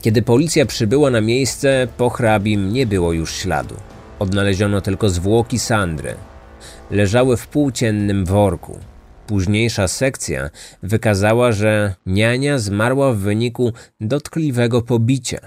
Kiedy 0.03 0.23
policja 0.23 0.67
przybyła 0.67 1.11
na 1.11 1.21
miejsce, 1.21 1.89
po 1.97 2.11
hrabim 2.11 2.73
nie 2.73 2.87
było 2.87 3.13
już 3.13 3.35
śladu. 3.35 3.75
Odnaleziono 4.19 4.81
tylko 4.81 5.11
zwłoki 5.11 5.59
Sandry. 5.59 6.15
Leżały 6.91 7.37
w 7.37 7.47
płóciennym 7.47 8.25
worku. 8.25 8.79
Późniejsza 9.27 9.89
sekcja 9.89 10.51
wykazała, 10.83 11.53
że 11.53 11.95
niania 12.07 12.59
zmarła 12.59 13.13
w 13.13 13.19
wyniku 13.19 13.73
dotkliwego 14.01 14.83
pobicia. 14.83 15.39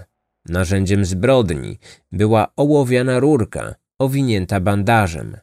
Narzędziem 0.45 1.05
zbrodni 1.05 1.79
była 2.11 2.47
ołowiana 2.55 3.19
rurka 3.19 3.75
owinięta 3.99 4.59
bandażem. 4.59 5.37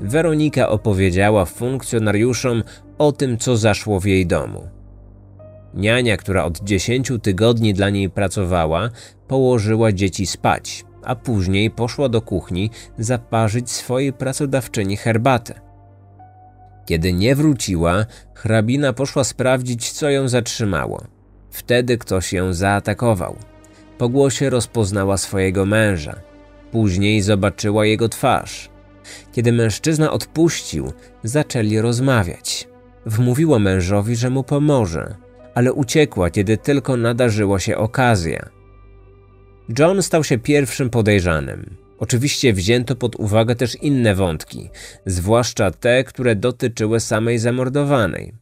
Weronika 0.00 0.68
opowiedziała 0.68 1.44
funkcjonariuszom 1.44 2.62
o 2.98 3.12
tym, 3.12 3.38
co 3.38 3.56
zaszło 3.56 4.00
w 4.00 4.04
jej 4.04 4.26
domu. 4.26 4.68
Niania, 5.74 6.16
która 6.16 6.44
od 6.44 6.60
dziesięciu 6.60 7.18
tygodni 7.18 7.74
dla 7.74 7.90
niej 7.90 8.10
pracowała, 8.10 8.90
położyła 9.28 9.92
dzieci 9.92 10.26
spać 10.26 10.84
a 11.06 11.16
później 11.16 11.70
poszła 11.70 12.08
do 12.08 12.22
kuchni 12.22 12.70
zaparzyć 12.98 13.70
swojej 13.70 14.12
pracodawczyni 14.12 14.96
herbatę. 14.96 15.60
Kiedy 16.86 17.12
nie 17.12 17.34
wróciła, 17.34 18.06
hrabina 18.34 18.92
poszła 18.92 19.24
sprawdzić, 19.24 19.92
co 19.92 20.10
ją 20.10 20.28
zatrzymało. 20.28 21.04
Wtedy 21.50 21.98
ktoś 21.98 22.32
ją 22.32 22.52
zaatakował. 22.52 23.36
Po 23.98 24.08
głosie 24.08 24.50
rozpoznała 24.50 25.16
swojego 25.16 25.66
męża. 25.66 26.16
Później 26.72 27.22
zobaczyła 27.22 27.86
jego 27.86 28.08
twarz. 28.08 28.70
Kiedy 29.32 29.52
mężczyzna 29.52 30.12
odpuścił, 30.12 30.92
zaczęli 31.24 31.78
rozmawiać. 31.78 32.68
Wmówiła 33.06 33.58
mężowi, 33.58 34.16
że 34.16 34.30
mu 34.30 34.44
pomoże, 34.44 35.14
ale 35.54 35.72
uciekła, 35.72 36.30
kiedy 36.30 36.56
tylko 36.56 36.96
nadarzyła 36.96 37.60
się 37.60 37.76
okazja. 37.76 38.48
John 39.68 40.02
stał 40.02 40.24
się 40.24 40.38
pierwszym 40.38 40.90
podejrzanym. 40.90 41.76
Oczywiście 41.98 42.52
wzięto 42.52 42.96
pod 42.96 43.16
uwagę 43.16 43.56
też 43.56 43.74
inne 43.82 44.14
wątki, 44.14 44.70
zwłaszcza 45.06 45.70
te, 45.70 46.04
które 46.04 46.36
dotyczyły 46.36 47.00
samej 47.00 47.38
zamordowanej. 47.38 48.34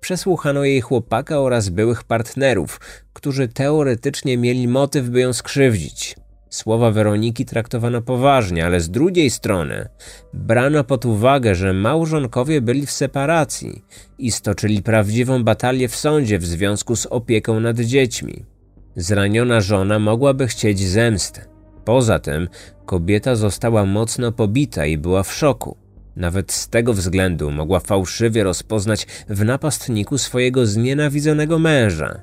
Przesłuchano 0.00 0.64
jej 0.64 0.80
chłopaka 0.80 1.40
oraz 1.40 1.68
byłych 1.68 2.04
partnerów, 2.04 2.80
którzy 3.12 3.48
teoretycznie 3.48 4.38
mieli 4.38 4.68
motyw, 4.68 5.08
by 5.08 5.20
ją 5.20 5.32
skrzywdzić. 5.32 6.16
Słowa 6.50 6.90
Weroniki 6.90 7.44
traktowano 7.44 8.02
poważnie, 8.02 8.66
ale 8.66 8.80
z 8.80 8.90
drugiej 8.90 9.30
strony 9.30 9.88
brano 10.34 10.84
pod 10.84 11.04
uwagę, 11.04 11.54
że 11.54 11.72
małżonkowie 11.72 12.60
byli 12.60 12.86
w 12.86 12.90
separacji 12.90 13.84
i 14.18 14.30
stoczyli 14.30 14.82
prawdziwą 14.82 15.44
batalię 15.44 15.88
w 15.88 15.96
sądzie 15.96 16.38
w 16.38 16.46
związku 16.46 16.96
z 16.96 17.06
opieką 17.06 17.60
nad 17.60 17.80
dziećmi. 17.80 18.51
Zraniona 18.96 19.60
żona 19.60 19.98
mogłaby 19.98 20.46
chcieć 20.46 20.80
zemsty. 20.80 21.40
Poza 21.84 22.18
tym 22.18 22.48
kobieta 22.86 23.36
została 23.36 23.84
mocno 23.84 24.32
pobita 24.32 24.86
i 24.86 24.98
była 24.98 25.22
w 25.22 25.32
szoku. 25.32 25.76
Nawet 26.16 26.52
z 26.52 26.68
tego 26.68 26.92
względu 26.94 27.50
mogła 27.50 27.80
fałszywie 27.80 28.44
rozpoznać 28.44 29.06
w 29.28 29.44
napastniku 29.44 30.18
swojego 30.18 30.66
znienawidzonego 30.66 31.58
męża. 31.58 32.20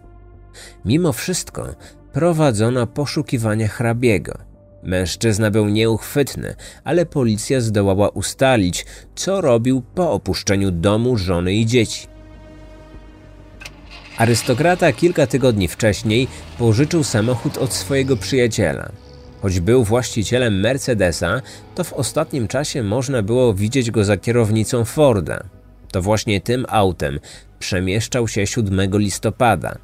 Mimo 0.85 1.13
wszystko 1.13 1.67
prowadzono 2.13 2.87
poszukiwania 2.87 3.67
hrabiego. 3.67 4.37
Mężczyzna 4.83 5.51
był 5.51 5.69
nieuchwytny, 5.69 6.55
ale 6.83 7.05
policja 7.05 7.61
zdołała 7.61 8.09
ustalić, 8.09 8.85
co 9.15 9.41
robił 9.41 9.81
po 9.95 10.11
opuszczeniu 10.11 10.71
domu 10.71 11.17
żony 11.17 11.53
i 11.53 11.65
dzieci. 11.65 12.07
Arystokrata 14.19 14.93
kilka 14.93 15.27
tygodni 15.27 15.67
wcześniej 15.67 16.27
pożyczył 16.57 17.03
samochód 17.03 17.57
od 17.57 17.73
swojego 17.73 18.17
przyjaciela. 18.17 18.91
Choć 19.41 19.59
był 19.59 19.83
właścicielem 19.83 20.59
Mercedesa, 20.59 21.41
to 21.75 21.83
w 21.83 21.93
ostatnim 21.93 22.47
czasie 22.47 22.83
można 22.83 23.21
było 23.23 23.53
widzieć 23.53 23.91
go 23.91 24.03
za 24.03 24.17
kierownicą 24.17 24.85
Forda. 24.85 25.43
To 25.91 26.01
właśnie 26.01 26.41
tym 26.41 26.65
autem 26.69 27.19
przemieszczał 27.59 28.27
się 28.27 28.47
7 28.47 28.89
listopada. 28.93 29.77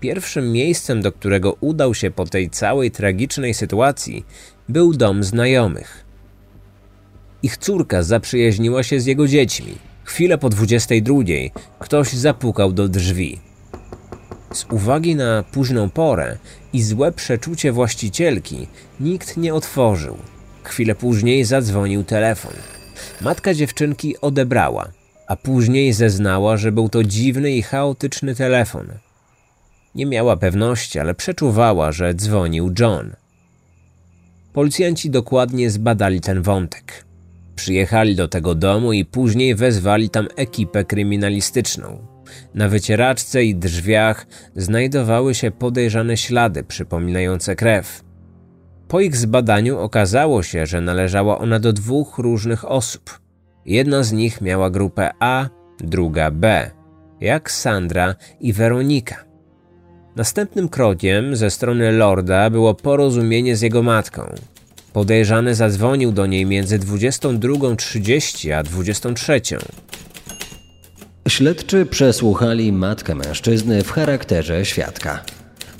Pierwszym 0.00 0.52
miejscem, 0.52 1.02
do 1.02 1.12
którego 1.12 1.56
udał 1.60 1.94
się 1.94 2.10
po 2.10 2.26
tej 2.26 2.50
całej 2.50 2.90
tragicznej 2.90 3.54
sytuacji, 3.54 4.24
był 4.68 4.92
dom 4.92 5.24
znajomych. 5.24 6.04
Ich 7.42 7.56
córka 7.56 8.02
zaprzyjaźniła 8.02 8.82
się 8.82 9.00
z 9.00 9.06
jego 9.06 9.28
dziećmi. 9.28 9.74
Chwilę 10.04 10.38
po 10.38 10.48
22 10.48 11.14
ktoś 11.78 12.12
zapukał 12.12 12.72
do 12.72 12.88
drzwi. 12.88 13.49
Z 14.52 14.66
uwagi 14.72 15.16
na 15.16 15.42
późną 15.52 15.90
porę 15.90 16.36
i 16.72 16.82
złe 16.82 17.12
przeczucie 17.12 17.72
właścicielki, 17.72 18.66
nikt 19.00 19.36
nie 19.36 19.54
otworzył. 19.54 20.16
Chwilę 20.62 20.94
później 20.94 21.44
zadzwonił 21.44 22.04
telefon. 22.04 22.52
Matka 23.20 23.54
dziewczynki 23.54 24.20
odebrała, 24.20 24.88
a 25.26 25.36
później 25.36 25.92
zeznała, 25.92 26.56
że 26.56 26.72
był 26.72 26.88
to 26.88 27.04
dziwny 27.04 27.50
i 27.50 27.62
chaotyczny 27.62 28.34
telefon. 28.34 28.86
Nie 29.94 30.06
miała 30.06 30.36
pewności, 30.36 30.98
ale 30.98 31.14
przeczuwała, 31.14 31.92
że 31.92 32.14
dzwonił 32.14 32.74
John. 32.78 33.12
Policjanci 34.52 35.10
dokładnie 35.10 35.70
zbadali 35.70 36.20
ten 36.20 36.42
wątek. 36.42 37.04
Przyjechali 37.56 38.16
do 38.16 38.28
tego 38.28 38.54
domu 38.54 38.92
i 38.92 39.04
później 39.04 39.54
wezwali 39.54 40.10
tam 40.10 40.28
ekipę 40.36 40.84
kryminalistyczną. 40.84 41.98
Na 42.54 42.68
wycieraczce 42.68 43.44
i 43.44 43.54
drzwiach 43.54 44.26
znajdowały 44.56 45.34
się 45.34 45.50
podejrzane 45.50 46.16
ślady 46.16 46.64
przypominające 46.64 47.56
krew. 47.56 48.04
Po 48.88 49.00
ich 49.00 49.16
zbadaniu 49.16 49.78
okazało 49.78 50.42
się, 50.42 50.66
że 50.66 50.80
należała 50.80 51.38
ona 51.38 51.58
do 51.60 51.72
dwóch 51.72 52.18
różnych 52.18 52.70
osób. 52.70 53.20
Jedna 53.66 54.02
z 54.02 54.12
nich 54.12 54.40
miała 54.40 54.70
grupę 54.70 55.10
A, 55.20 55.48
druga 55.80 56.30
B, 56.30 56.70
jak 57.20 57.50
Sandra 57.50 58.14
i 58.40 58.52
Weronika. 58.52 59.24
Następnym 60.16 60.68
krokiem 60.68 61.36
ze 61.36 61.50
strony 61.50 61.92
Lorda 61.92 62.50
było 62.50 62.74
porozumienie 62.74 63.56
z 63.56 63.60
jego 63.60 63.82
matką. 63.82 64.34
Podejrzany 64.92 65.54
zadzwonił 65.54 66.12
do 66.12 66.26
niej 66.26 66.46
między 66.46 66.78
22.30 66.78 68.52
a 68.52 68.62
23.00. 68.62 69.58
Śledczy 71.28 71.86
przesłuchali 71.86 72.72
matkę 72.72 73.14
mężczyzny 73.14 73.82
w 73.84 73.90
charakterze 73.90 74.64
świadka. 74.64 75.24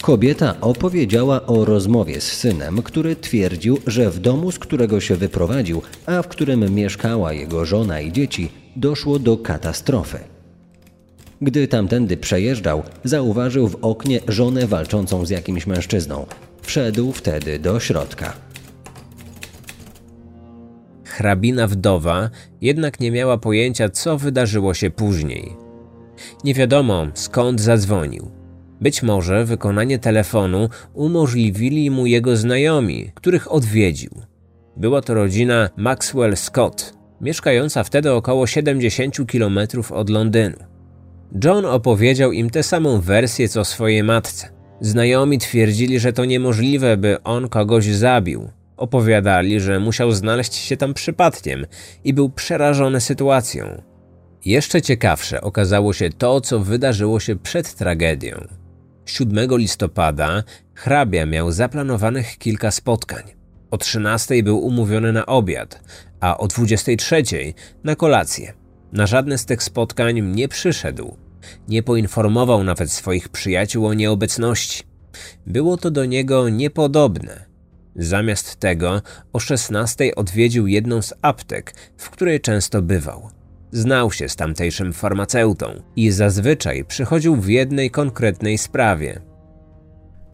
Kobieta 0.02 0.60
opowiedziała 0.60 1.46
o 1.46 1.64
rozmowie 1.64 2.20
z 2.20 2.32
synem, 2.32 2.82
który 2.82 3.16
twierdził, 3.16 3.78
że 3.86 4.10
w 4.10 4.18
domu, 4.18 4.52
z 4.52 4.58
którego 4.58 5.00
się 5.00 5.16
wyprowadził, 5.16 5.82
a 6.06 6.22
w 6.22 6.28
którym 6.28 6.74
mieszkała 6.74 7.32
jego 7.32 7.64
żona 7.64 8.00
i 8.00 8.12
dzieci, 8.12 8.50
doszło 8.76 9.18
do 9.18 9.36
katastrofy. 9.36 10.18
Gdy 11.40 11.68
tamtędy 11.68 12.16
przejeżdżał, 12.16 12.82
zauważył 13.04 13.68
w 13.68 13.78
oknie 13.82 14.20
żonę 14.28 14.66
walczącą 14.66 15.26
z 15.26 15.30
jakimś 15.30 15.66
mężczyzną. 15.66 16.26
Wszedł 16.62 17.12
wtedy 17.12 17.58
do 17.58 17.80
środka. 17.80 18.32
Hrabina 21.20 21.66
wdowa 21.66 22.30
jednak 22.60 23.00
nie 23.00 23.10
miała 23.10 23.38
pojęcia, 23.38 23.88
co 23.88 24.18
wydarzyło 24.18 24.74
się 24.74 24.90
później. 24.90 25.56
Nie 26.44 26.54
wiadomo 26.54 27.06
skąd 27.14 27.60
zadzwonił. 27.60 28.30
Być 28.80 29.02
może 29.02 29.44
wykonanie 29.44 29.98
telefonu 29.98 30.68
umożliwili 30.94 31.90
mu 31.90 32.06
jego 32.06 32.36
znajomi, 32.36 33.10
których 33.14 33.52
odwiedził. 33.52 34.10
Była 34.76 35.02
to 35.02 35.14
rodzina 35.14 35.70
Maxwell 35.76 36.36
Scott, 36.36 36.92
mieszkająca 37.20 37.84
wtedy 37.84 38.12
około 38.12 38.46
70 38.46 39.16
km 39.32 39.58
od 39.90 40.10
Londynu. 40.10 40.56
John 41.44 41.64
opowiedział 41.64 42.32
im 42.32 42.50
tę 42.50 42.62
samą 42.62 43.00
wersję 43.00 43.48
co 43.48 43.64
swojej 43.64 44.02
matce. 44.02 44.48
Znajomi 44.80 45.38
twierdzili, 45.38 45.98
że 45.98 46.12
to 46.12 46.24
niemożliwe, 46.24 46.96
by 46.96 47.22
on 47.22 47.48
kogoś 47.48 47.84
zabił, 47.86 48.48
Opowiadali, 48.80 49.60
że 49.60 49.80
musiał 49.80 50.12
znaleźć 50.12 50.54
się 50.54 50.76
tam 50.76 50.94
przypadkiem 50.94 51.66
i 52.04 52.14
był 52.14 52.30
przerażony 52.30 53.00
sytuacją. 53.00 53.82
Jeszcze 54.44 54.82
ciekawsze 54.82 55.40
okazało 55.40 55.92
się 55.92 56.10
to, 56.10 56.40
co 56.40 56.60
wydarzyło 56.60 57.20
się 57.20 57.36
przed 57.36 57.74
tragedią. 57.74 58.48
7 59.06 59.56
listopada 59.56 60.42
hrabia 60.74 61.26
miał 61.26 61.52
zaplanowanych 61.52 62.38
kilka 62.38 62.70
spotkań. 62.70 63.22
O 63.70 63.78
13 63.78 64.42
był 64.42 64.58
umówiony 64.58 65.12
na 65.12 65.26
obiad, 65.26 65.80
a 66.20 66.38
o 66.38 66.46
23 66.46 67.22
na 67.84 67.96
kolację. 67.96 68.52
Na 68.92 69.06
żadne 69.06 69.38
z 69.38 69.44
tych 69.44 69.62
spotkań 69.62 70.20
nie 70.20 70.48
przyszedł. 70.48 71.16
Nie 71.68 71.82
poinformował 71.82 72.64
nawet 72.64 72.92
swoich 72.92 73.28
przyjaciół 73.28 73.86
o 73.86 73.94
nieobecności. 73.94 74.82
Było 75.46 75.76
to 75.76 75.90
do 75.90 76.04
niego 76.04 76.48
niepodobne. 76.48 77.49
Zamiast 77.96 78.56
tego 78.56 79.02
o 79.32 79.38
16 79.40 80.14
odwiedził 80.14 80.66
jedną 80.66 81.02
z 81.02 81.14
aptek, 81.22 81.74
w 81.96 82.10
której 82.10 82.40
często 82.40 82.82
bywał. 82.82 83.30
Znał 83.72 84.12
się 84.12 84.28
z 84.28 84.36
tamtejszym 84.36 84.92
farmaceutą 84.92 85.82
i 85.96 86.10
zazwyczaj 86.10 86.84
przychodził 86.84 87.36
w 87.36 87.48
jednej 87.48 87.90
konkretnej 87.90 88.58
sprawie. 88.58 89.20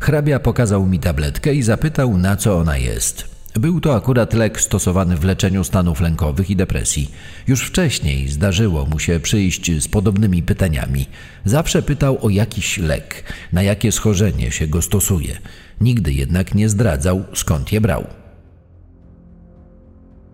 Hrabia 0.01 0.39
pokazał 0.39 0.87
mi 0.87 0.99
tabletkę 0.99 1.55
i 1.55 1.63
zapytał, 1.63 2.19
na 2.19 2.37
co 2.37 2.59
ona 2.59 2.77
jest. 2.77 3.36
Był 3.61 3.81
to 3.81 3.95
akurat 3.95 4.35
lek 4.35 4.61
stosowany 4.61 5.17
w 5.17 5.25
leczeniu 5.25 5.65
stanów 5.65 6.01
lękowych 6.01 6.51
i 6.51 6.57
depresji. 6.57 7.11
Już 7.47 7.67
wcześniej 7.69 8.29
zdarzyło 8.29 8.87
mu 8.87 8.99
się 8.99 9.21
przyjść 9.21 9.83
z 9.83 9.89
podobnymi 9.89 10.43
pytaniami. 10.43 11.07
Zawsze 11.45 11.83
pytał 11.83 12.19
o 12.23 12.31
jakiś 12.31 12.79
lek, 12.79 13.23
na 13.53 13.63
jakie 13.63 13.93
schorzenie 13.93 14.51
się 14.51 14.67
go 14.67 14.83
stosuje. 14.83 15.39
Nigdy 15.81 16.13
jednak 16.13 16.55
nie 16.55 16.69
zdradzał, 16.69 17.25
skąd 17.35 17.73
je 17.73 17.81
brał. 17.81 18.07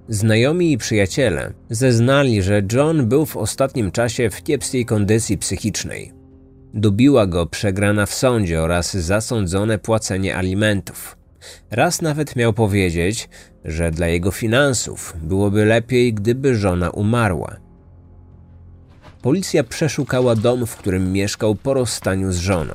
Znajomi 0.09 0.73
i 0.73 0.79
przyjaciele 0.79 1.53
zeznali, 1.71 2.43
że 2.43 2.63
John 2.73 3.09
był 3.09 3.27
w 3.27 3.37
ostatnim 3.37 3.91
czasie 3.91 4.31
w 4.31 4.43
kiepskiej 4.43 4.87
kondycji 4.87 5.39
psychicznej. 5.39 6.13
Dubiła 6.75 7.27
go 7.27 7.47
przegrana 7.47 8.07
w 8.07 8.15
sądzie 8.15 8.63
oraz 8.63 8.97
zasądzone 8.97 9.79
płacenie 9.79 10.37
alimentów. 10.37 11.22
Raz 11.71 12.03
nawet 12.03 12.37
miał 12.37 12.53
powiedzieć, 12.53 13.29
że 13.65 13.91
dla 13.91 14.07
jego 14.07 14.31
finansów 14.31 15.17
byłoby 15.23 15.65
lepiej, 15.65 16.15
gdyby 16.15 16.57
żona 16.57 16.91
umarła. 16.91 17.57
Policja 19.23 19.65
przeszukała 19.65 20.37
dom, 20.37 20.67
w 20.67 20.77
którym 20.77 21.13
mieszkał 21.13 21.55
po 21.55 21.75
rozstaniu 21.75 22.33
z 22.33 22.37
żoną. 22.37 22.75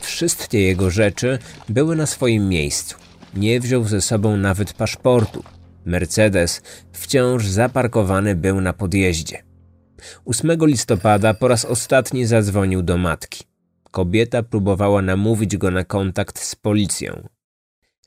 Wszystkie 0.00 0.60
jego 0.60 0.90
rzeczy 0.90 1.38
były 1.68 1.96
na 1.96 2.06
swoim 2.06 2.48
miejscu. 2.48 2.96
Nie 3.34 3.60
wziął 3.60 3.84
ze 3.84 4.00
sobą 4.00 4.36
nawet 4.36 4.72
paszportu. 4.72 5.42
Mercedes 5.84 6.62
wciąż 6.92 7.46
zaparkowany 7.46 8.34
był 8.34 8.60
na 8.60 8.72
podjeździe. 8.72 9.42
8 10.24 10.50
listopada 10.60 11.34
po 11.34 11.48
raz 11.48 11.64
ostatni 11.64 12.26
zadzwonił 12.26 12.82
do 12.82 12.96
matki. 12.96 13.44
Kobieta 13.90 14.42
próbowała 14.42 15.02
namówić 15.02 15.56
go 15.56 15.70
na 15.70 15.84
kontakt 15.84 16.38
z 16.38 16.54
policją. 16.54 17.28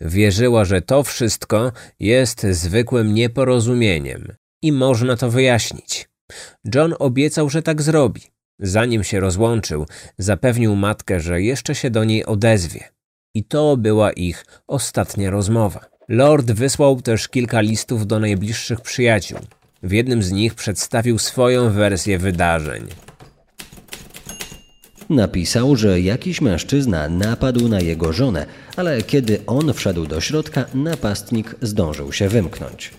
Wierzyła, 0.02 0.66
że 0.66 0.82
to 0.82 1.04
wszystko 1.04 1.72
jest 2.00 2.44
zwykłym 2.44 3.14
nieporozumieniem 3.14 4.34
i 4.62 4.72
można 4.72 5.18
to 5.18 5.30
wyjaśnić. 5.30 6.10
John 6.76 6.96
obiecał, 7.00 7.50
że 7.50 7.62
tak 7.62 7.82
zrobi. 7.82 8.22
Zanim 8.60 9.04
się 9.04 9.20
rozłączył, 9.20 9.86
zapewnił 10.18 10.76
matkę, 10.76 11.20
że 11.20 11.42
jeszcze 11.42 11.76
się 11.76 11.90
do 11.90 12.04
niej 12.04 12.26
odezwie. 12.26 12.84
I 13.36 13.44
to 13.44 13.78
była 13.78 14.12
ich 14.12 14.46
ostatnia 14.68 15.30
rozmowa. 15.30 15.86
Lord 16.10 16.52
wysłał 16.52 17.02
też 17.02 17.28
kilka 17.28 17.62
listów 17.62 18.08
do 18.08 18.20
najbliższych 18.20 18.82
przyjaciół. 18.82 19.40
W 19.84 19.92
jednym 19.92 20.24
z 20.24 20.32
nich 20.32 20.56
przedstawił 20.56 21.20
swoją 21.20 21.70
wersję 21.70 22.20
wydarzeń. 22.20 22.88
Napisał, 25.10 25.76
że 25.76 26.02
jakiś 26.02 26.42
mężczyzna 26.42 27.10
napadł 27.10 27.68
na 27.68 27.80
jego 27.82 28.14
żonę, 28.14 28.46
ale 28.76 29.02
kiedy 29.02 29.40
on 29.48 29.74
wszedł 29.74 30.06
do 30.06 30.22
środka, 30.22 30.66
napastnik 30.74 31.56
zdążył 31.62 32.12
się 32.12 32.30
wymknąć. 32.30 32.92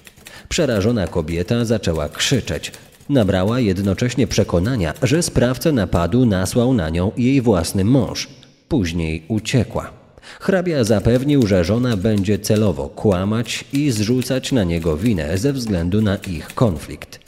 Przerażona 0.49 1.07
kobieta 1.07 1.65
zaczęła 1.65 2.09
krzyczeć. 2.09 2.73
Nabrała 3.09 3.61
jednocześnie 3.61 4.27
przekonania, 4.27 4.95
że 5.03 5.23
sprawcę 5.23 5.73
napadu 5.73 6.27
nasłał 6.27 6.75
na 6.75 6.91
nią 6.91 7.13
jej 7.17 7.41
własny 7.41 7.85
mąż. 7.85 8.29
Później 8.69 9.23
uciekła. 9.29 9.91
Hrabia 10.41 10.85
zapewnił, 10.85 11.47
że 11.47 11.65
żona 11.65 11.97
będzie 11.97 12.39
celowo 12.39 12.89
kłamać 12.89 13.65
i 13.73 13.91
zrzucać 13.91 14.53
na 14.53 14.65
niego 14.65 14.97
winę 14.97 15.39
ze 15.39 15.53
względu 15.53 16.03
na 16.03 16.17
ich 16.17 16.55
konflikt. 16.55 17.21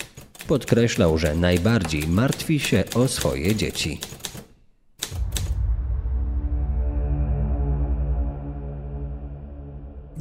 Podkreślał, 0.46 1.18
że 1.18 1.34
najbardziej 1.34 2.08
martwi 2.08 2.60
się 2.60 2.84
o 2.94 3.08
swoje 3.08 3.54
dzieci. 3.54 3.98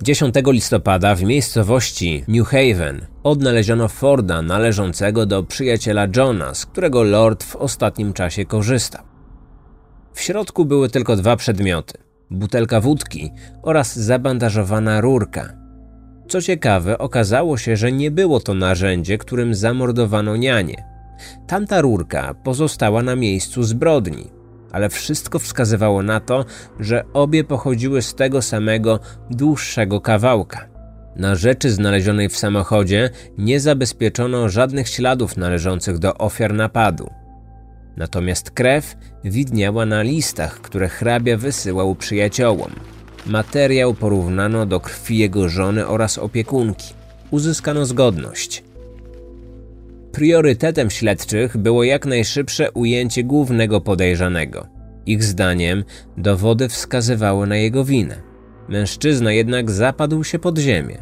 Dziesiątego 0.04 0.52
listopada 0.52 1.16
w 1.16 1.24
miejscowości 1.24 2.24
New 2.28 2.48
Haven 2.48 3.06
odnaleziono 3.24 3.88
Forda 3.88 4.42
należącego 4.42 5.26
do 5.26 5.44
przyjaciela 5.44 6.08
Johna, 6.16 6.54
z 6.54 6.66
którego 6.66 7.04
Lord 7.04 7.44
w 7.44 7.56
ostatnim 7.56 8.14
czasie 8.14 8.46
korzystał. 8.46 9.04
W 10.14 10.22
środku 10.22 10.66
były 10.66 10.90
tylko 10.90 11.16
dwa 11.16 11.36
przedmioty: 11.36 11.98
butelka 12.32 12.82
wódki 12.82 13.32
oraz 13.64 14.00
zabandażowana 14.00 15.02
rurka. 15.02 15.54
Co 16.28 16.42
ciekawe, 16.42 16.98
okazało 16.98 17.58
się, 17.58 17.78
że 17.78 17.92
nie 17.92 18.12
było 18.12 18.40
to 18.40 18.54
narzędzie, 18.54 19.18
którym 19.18 19.56
zamordowano 19.56 20.38
nianie. 20.38 20.84
Tamta 21.48 21.82
rurka 21.82 22.34
pozostała 22.44 23.04
na 23.04 23.16
miejscu 23.16 23.64
zbrodni, 23.64 24.32
ale 24.72 24.90
wszystko 24.90 25.40
wskazywało 25.40 26.04
na 26.04 26.20
to, 26.20 26.46
że 26.80 27.04
obie 27.14 27.44
pochodziły 27.44 28.02
z 28.02 28.16
tego 28.16 28.42
samego 28.42 29.00
dłuższego 29.30 30.02
kawałka. 30.02 30.68
Na 31.16 31.36
rzeczy 31.36 31.72
znalezionej 31.72 32.30
w 32.30 32.38
samochodzie 32.38 33.10
nie 33.38 33.60
zabezpieczono 33.60 34.50
żadnych 34.50 34.90
śladów 34.90 35.38
należących 35.38 36.00
do 36.00 36.18
ofiar 36.18 36.54
napadu. 36.54 37.10
Natomiast 37.98 38.52
krew 38.52 38.96
widniała 39.24 39.86
na 39.86 40.02
listach, 40.02 40.62
które 40.62 40.90
hrabia 40.90 41.38
wysyłał 41.38 41.96
przyjaciołom. 41.96 42.72
Materiał 43.26 43.94
porównano 43.94 44.66
do 44.66 44.80
krwi 44.80 45.18
jego 45.18 45.50
żony 45.50 45.88
oraz 45.88 46.18
opiekunki. 46.18 46.94
Uzyskano 47.32 47.86
zgodność. 47.86 48.64
Priorytetem 50.12 50.89
śledczych 50.89 51.58
było 51.58 51.84
jak 51.84 52.06
najszybsze 52.06 52.71
ujęcie 52.71 53.24
głównego 53.24 53.82
podejrzanego. 53.82 54.67
Ich 55.06 55.24
zdaniem 55.24 55.84
dowody 56.17 56.69
wskazywały 56.69 57.47
na 57.47 57.56
jego 57.56 57.86
winę. 57.86 58.21
Mężczyzna 58.69 59.32
jednak 59.32 59.71
zapadł 59.71 60.24
się 60.24 60.39
pod 60.39 60.58
ziemię. 60.58 60.97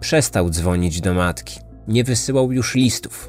Przestał 0.00 0.50
dzwonić 0.50 1.00
do 1.00 1.14
matki. 1.14 1.60
Nie 1.88 2.04
wysyłał 2.04 2.52
już 2.52 2.74
listów. 2.74 3.28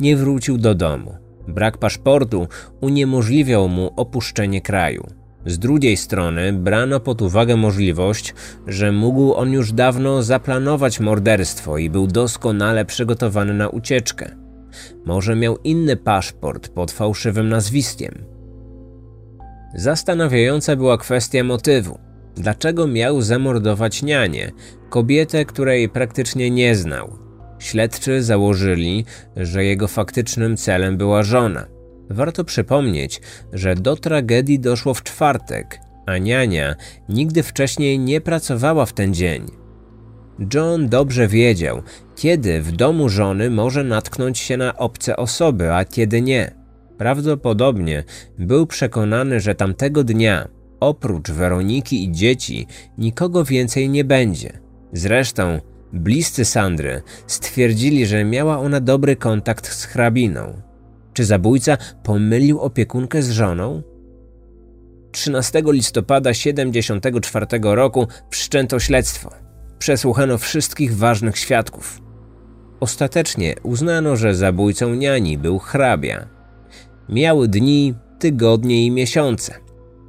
Nie 0.00 0.16
wrócił 0.16 0.58
do 0.58 0.74
domu. 0.74 1.14
Brak 1.48 1.78
paszportu 1.78 2.48
uniemożliwiał 2.80 3.68
mu 3.68 3.90
opuszczenie 3.96 4.60
kraju. 4.60 5.06
Z 5.46 5.58
drugiej 5.58 5.96
strony 5.96 6.52
brano 6.52 7.00
pod 7.00 7.22
uwagę 7.22 7.56
możliwość, 7.56 8.34
że 8.66 8.92
mógł 8.92 9.34
on 9.34 9.52
już 9.52 9.72
dawno 9.72 10.22
zaplanować 10.22 11.00
morderstwo 11.00 11.78
i 11.78 11.90
był 11.90 12.06
doskonale 12.06 12.84
przygotowany 12.84 13.54
na 13.54 13.68
ucieczkę. 13.68 14.45
Może 15.04 15.36
miał 15.36 15.58
inny 15.64 15.96
paszport 15.96 16.68
pod 16.68 16.92
fałszywym 16.92 17.48
nazwiskiem. 17.48 18.24
Zastanawiająca 19.74 20.76
była 20.76 20.98
kwestia 20.98 21.44
motywu. 21.44 21.98
Dlaczego 22.36 22.86
miał 22.86 23.20
zamordować 23.20 24.02
nianię, 24.02 24.52
kobietę, 24.90 25.44
której 25.44 25.88
praktycznie 25.88 26.50
nie 26.50 26.74
znał? 26.74 27.18
Śledczy 27.58 28.22
założyli, 28.22 29.04
że 29.36 29.64
jego 29.64 29.88
faktycznym 29.88 30.56
celem 30.56 30.96
była 30.96 31.22
żona. 31.22 31.66
Warto 32.10 32.44
przypomnieć, 32.44 33.20
że 33.52 33.74
do 33.74 33.96
tragedii 33.96 34.60
doszło 34.60 34.94
w 34.94 35.02
czwartek, 35.02 35.80
a 36.06 36.18
niania 36.18 36.76
nigdy 37.08 37.42
wcześniej 37.42 37.98
nie 37.98 38.20
pracowała 38.20 38.86
w 38.86 38.92
ten 38.92 39.14
dzień. 39.14 39.65
John 40.54 40.88
dobrze 40.88 41.28
wiedział, 41.28 41.82
kiedy 42.16 42.62
w 42.62 42.72
domu 42.72 43.08
żony 43.08 43.50
może 43.50 43.84
natknąć 43.84 44.38
się 44.38 44.56
na 44.56 44.76
obce 44.76 45.16
osoby, 45.16 45.72
a 45.72 45.84
kiedy 45.84 46.22
nie. 46.22 46.54
Prawdopodobnie 46.98 48.04
był 48.38 48.66
przekonany, 48.66 49.40
że 49.40 49.54
tamtego 49.54 50.04
dnia, 50.04 50.48
oprócz 50.80 51.30
Weroniki 51.30 52.04
i 52.04 52.12
dzieci, 52.12 52.66
nikogo 52.98 53.44
więcej 53.44 53.88
nie 53.88 54.04
będzie. 54.04 54.60
Zresztą, 54.92 55.60
bliscy 55.92 56.44
Sandry 56.44 57.02
stwierdzili, 57.26 58.06
że 58.06 58.24
miała 58.24 58.58
ona 58.58 58.80
dobry 58.80 59.16
kontakt 59.16 59.72
z 59.72 59.84
hrabiną. 59.84 60.62
Czy 61.12 61.24
zabójca 61.24 61.78
pomylił 62.02 62.60
opiekunkę 62.60 63.22
z 63.22 63.30
żoną? 63.30 63.82
13 65.12 65.62
listopada 65.66 66.34
74 66.34 67.46
roku 67.62 68.06
wszczęto 68.30 68.78
śledztwo. 68.78 69.45
Przesłuchano 69.78 70.38
wszystkich 70.38 70.96
ważnych 70.96 71.38
świadków. 71.38 72.00
Ostatecznie 72.80 73.54
uznano, 73.62 74.16
że 74.16 74.34
zabójcą 74.34 74.94
niani 74.94 75.38
był 75.38 75.58
hrabia. 75.58 76.26
Miały 77.08 77.48
dni, 77.48 77.94
tygodnie 78.18 78.86
i 78.86 78.90
miesiące. 78.90 79.54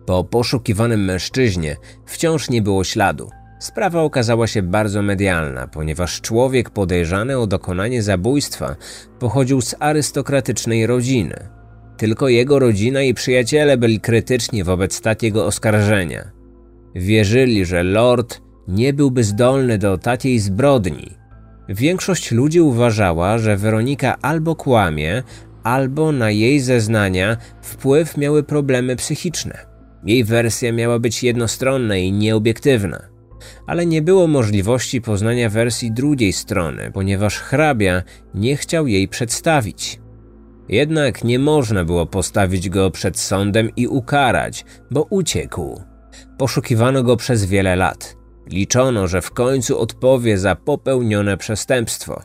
Po 0.06 0.24
poszukiwanym 0.24 1.06
mężczyźnie 1.06 1.76
wciąż 2.06 2.50
nie 2.50 2.62
było 2.62 2.84
śladu. 2.84 3.30
Sprawa 3.60 4.02
okazała 4.02 4.48
się 4.48 4.62
bardzo 4.62 5.02
medialna, 5.02 5.68
ponieważ 5.68 6.22
człowiek 6.22 6.70
podejrzany 6.70 7.40
o 7.40 7.48
dokonanie 7.48 8.04
zabójstwa 8.04 8.76
pochodził 9.20 9.62
z 9.62 9.76
arystokratycznej 9.80 10.88
rodziny. 10.88 11.50
Tylko 11.98 12.30
jego 12.30 12.60
rodzina 12.60 13.02
i 13.02 13.14
przyjaciele 13.14 13.78
byli 13.78 14.00
krytyczni 14.00 14.64
wobec 14.64 15.02
takiego 15.02 15.46
oskarżenia. 15.46 16.32
Wierzyli, 16.96 17.66
że 17.66 17.84
lord 17.84 18.42
nie 18.68 18.94
byłby 18.94 19.24
zdolny 19.24 19.78
do 19.78 19.98
takiej 19.98 20.40
zbrodni. 20.40 21.18
Większość 21.70 22.32
ludzi 22.32 22.62
uważała, 22.62 23.38
że 23.38 23.58
Weronika 23.58 24.16
albo 24.22 24.56
kłamie, 24.56 25.24
albo 25.64 26.12
na 26.12 26.32
jej 26.32 26.60
zeznania 26.60 27.38
wpływ 27.62 28.18
miały 28.18 28.44
problemy 28.44 28.96
psychiczne. 28.96 29.66
Jej 30.04 30.24
wersja 30.24 30.74
miała 30.74 31.00
być 31.00 31.24
jednostronna 31.24 31.98
i 31.98 32.12
nieobiektywna. 32.12 33.00
Ale 33.68 33.86
nie 33.86 34.02
było 34.02 34.28
możliwości 34.28 35.02
poznania 35.02 35.50
wersji 35.50 35.92
drugiej 35.92 36.34
strony, 36.34 36.92
ponieważ 36.94 37.40
hrabia 37.40 38.04
nie 38.34 38.58
chciał 38.58 38.88
jej 38.88 39.08
przedstawić. 39.08 40.00
Jednak 40.70 41.24
nie 41.24 41.40
można 41.40 41.86
było 41.86 42.06
postawić 42.06 42.70
go 42.70 42.92
przed 42.92 43.20
sądem 43.20 43.70
i 43.76 43.88
ukarać, 43.88 44.66
bo 44.92 45.04
uciekł. 45.10 45.82
Poszukiwano 46.38 47.04
go 47.04 47.18
przez 47.18 47.46
wiele 47.46 47.76
lat. 47.76 48.17
Liczono, 48.50 49.08
że 49.08 49.22
w 49.22 49.32
końcu 49.32 49.80
odpowie 49.80 50.38
za 50.38 50.56
popełnione 50.56 51.38
przestępstwo. 51.38 52.22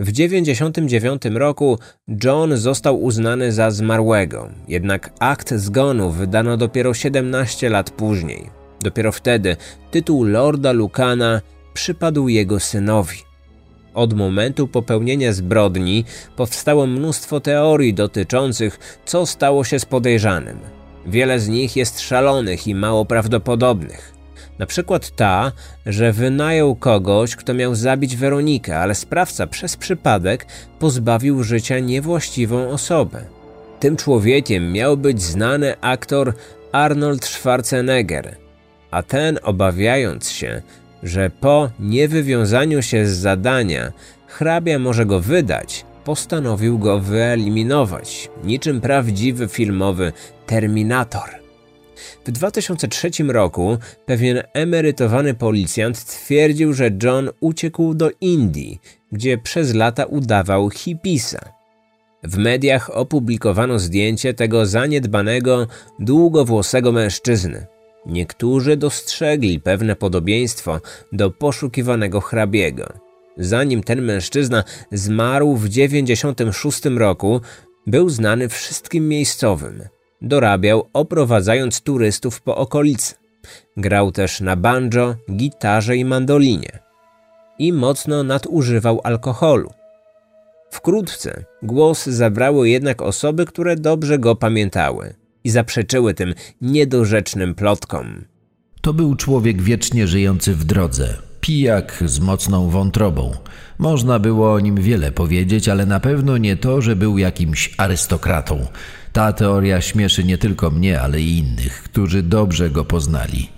W 0.00 0.12
1999 0.12 1.22
roku 1.34 1.78
John 2.24 2.56
został 2.56 3.02
uznany 3.02 3.52
za 3.52 3.70
zmarłego, 3.70 4.48
jednak 4.68 5.10
akt 5.18 5.54
zgonu 5.54 6.10
wydano 6.10 6.56
dopiero 6.56 6.94
17 6.94 7.70
lat 7.70 7.90
później. 7.90 8.50
Dopiero 8.80 9.12
wtedy 9.12 9.56
tytuł 9.90 10.24
Lorda 10.24 10.72
Lucana 10.72 11.40
przypadł 11.74 12.28
jego 12.28 12.60
synowi. 12.60 13.27
Od 13.98 14.14
momentu 14.14 14.68
popełnienia 14.68 15.32
zbrodni 15.32 16.04
powstało 16.36 16.86
mnóstwo 16.86 17.40
teorii 17.40 17.94
dotyczących, 17.94 19.00
co 19.04 19.26
stało 19.26 19.64
się 19.64 19.78
z 19.78 19.84
podejrzanym. 19.84 20.58
Wiele 21.06 21.40
z 21.40 21.48
nich 21.48 21.76
jest 21.76 22.00
szalonych 22.00 22.66
i 22.66 22.74
mało 22.74 23.04
prawdopodobnych. 23.04 24.12
Na 24.58 24.66
przykład 24.66 25.10
ta, 25.10 25.52
że 25.86 26.12
wynajął 26.12 26.76
kogoś, 26.76 27.36
kto 27.36 27.54
miał 27.54 27.74
zabić 27.74 28.16
Weronikę, 28.16 28.78
ale 28.78 28.94
sprawca 28.94 29.46
przez 29.46 29.76
przypadek 29.76 30.46
pozbawił 30.78 31.42
życia 31.42 31.78
niewłaściwą 31.78 32.68
osobę. 32.68 33.24
Tym 33.80 33.96
człowiekiem 33.96 34.72
miał 34.72 34.96
być 34.96 35.22
znany 35.22 35.80
aktor 35.80 36.34
Arnold 36.72 37.24
Schwarzenegger, 37.24 38.36
a 38.90 39.02
ten, 39.02 39.38
obawiając 39.42 40.30
się, 40.30 40.62
że 41.02 41.30
po 41.30 41.70
niewywiązaniu 41.80 42.82
się 42.82 43.06
z 43.06 43.16
zadania 43.16 43.92
hrabia 44.26 44.78
może 44.78 45.06
go 45.06 45.20
wydać, 45.20 45.84
postanowił 46.04 46.78
go 46.78 47.00
wyeliminować, 47.00 48.30
niczym 48.44 48.80
prawdziwy 48.80 49.48
filmowy 49.48 50.12
Terminator. 50.46 51.38
W 52.24 52.30
2003 52.30 53.10
roku 53.28 53.78
pewien 54.06 54.42
emerytowany 54.52 55.34
policjant 55.34 56.04
twierdził, 56.04 56.72
że 56.72 56.90
John 57.02 57.30
uciekł 57.40 57.94
do 57.94 58.10
Indii, 58.20 58.80
gdzie 59.12 59.38
przez 59.38 59.74
lata 59.74 60.04
udawał 60.04 60.70
hipisa. 60.70 61.52
W 62.22 62.38
mediach 62.38 62.90
opublikowano 62.90 63.78
zdjęcie 63.78 64.34
tego 64.34 64.66
zaniedbanego, 64.66 65.66
długowłosego 65.98 66.92
mężczyzny. 66.92 67.66
Niektórzy 68.08 68.76
dostrzegli 68.76 69.60
pewne 69.60 69.96
podobieństwo 69.96 70.80
do 71.12 71.30
poszukiwanego 71.30 72.20
hrabiego. 72.20 72.92
Zanim 73.36 73.82
ten 73.82 74.02
mężczyzna 74.02 74.64
zmarł 74.92 75.56
w 75.56 75.68
96 75.68 76.84
roku, 76.84 77.40
był 77.86 78.08
znany 78.08 78.48
wszystkim 78.48 79.08
miejscowym. 79.08 79.82
Dorabiał 80.22 80.88
oprowadzając 80.92 81.80
turystów 81.80 82.40
po 82.42 82.56
okolicy. 82.56 83.14
Grał 83.76 84.12
też 84.12 84.40
na 84.40 84.56
banjo, 84.56 85.14
gitarze 85.36 85.96
i 85.96 86.04
mandolinie. 86.04 86.78
I 87.58 87.72
mocno 87.72 88.22
nadużywał 88.22 89.00
alkoholu. 89.04 89.70
Wkrótce 90.70 91.44
głos 91.62 92.06
zabrały 92.06 92.68
jednak 92.68 93.02
osoby, 93.02 93.46
które 93.46 93.76
dobrze 93.76 94.18
go 94.18 94.36
pamiętały 94.36 95.14
i 95.48 95.50
zaprzeczyły 95.50 96.14
tym 96.14 96.34
niedorzecznym 96.60 97.54
plotkom. 97.54 98.24
To 98.80 98.92
był 98.92 99.14
człowiek 99.14 99.62
wiecznie 99.62 100.06
żyjący 100.06 100.54
w 100.54 100.64
drodze, 100.64 101.14
pijak 101.40 102.02
z 102.06 102.20
mocną 102.20 102.70
wątrobą. 102.70 103.32
Można 103.78 104.18
było 104.18 104.52
o 104.52 104.60
nim 104.60 104.76
wiele 104.76 105.12
powiedzieć, 105.12 105.68
ale 105.68 105.86
na 105.86 106.00
pewno 106.00 106.36
nie 106.38 106.56
to, 106.56 106.80
że 106.80 106.96
był 106.96 107.18
jakimś 107.18 107.74
arystokratą. 107.78 108.66
Ta 109.12 109.32
teoria 109.32 109.80
śmieszy 109.80 110.24
nie 110.24 110.38
tylko 110.38 110.70
mnie, 110.70 111.00
ale 111.00 111.20
i 111.20 111.38
innych, 111.38 111.82
którzy 111.82 112.22
dobrze 112.22 112.70
go 112.70 112.84
poznali. 112.84 113.48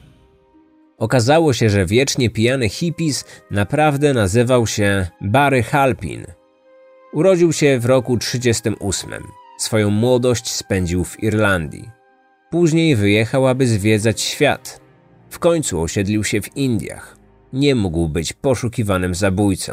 Okazało 0.99 1.53
się, 1.53 1.71
że 1.71 1.87
wiecznie 1.87 2.31
pijany 2.31 2.69
hippies 2.69 3.25
naprawdę 3.51 4.15
nazywał 4.15 4.67
się 4.67 5.07
Barry 5.21 5.63
Halpin. 5.63 6.27
Urodził 7.13 7.53
się 7.53 7.79
w 7.79 7.87
roku 7.87 8.17
38. 8.19 9.40
Swoją 9.61 9.91
młodość 9.91 10.51
spędził 10.51 11.05
w 11.05 11.23
Irlandii. 11.23 11.91
Później 12.51 12.97
wyjechał, 12.97 13.47
aby 13.47 13.67
zwiedzać 13.67 14.21
świat. 14.21 14.81
W 15.31 15.39
końcu 15.39 15.81
osiedlił 15.81 16.25
się 16.25 16.41
w 16.41 16.57
Indiach. 16.57 17.17
Nie 17.53 17.75
mógł 17.75 18.09
być 18.09 18.33
poszukiwanym 18.33 19.15
zabójcą. 19.15 19.73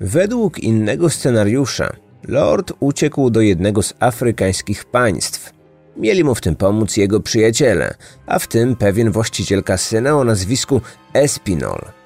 Według 0.00 0.58
innego 0.58 1.10
scenariusza, 1.10 1.92
Lord 2.28 2.72
uciekł 2.80 3.30
do 3.30 3.40
jednego 3.40 3.82
z 3.82 3.94
afrykańskich 4.00 4.84
państw. 4.84 5.52
Mieli 5.96 6.24
mu 6.24 6.34
w 6.34 6.40
tym 6.40 6.56
pomóc 6.56 6.96
jego 6.96 7.20
przyjaciele, 7.20 7.94
a 8.26 8.38
w 8.38 8.46
tym 8.46 8.76
pewien 8.76 9.10
właściciel 9.10 9.62
kasyna 9.62 10.18
o 10.18 10.24
nazwisku 10.24 10.80
Espinol– 11.14 11.84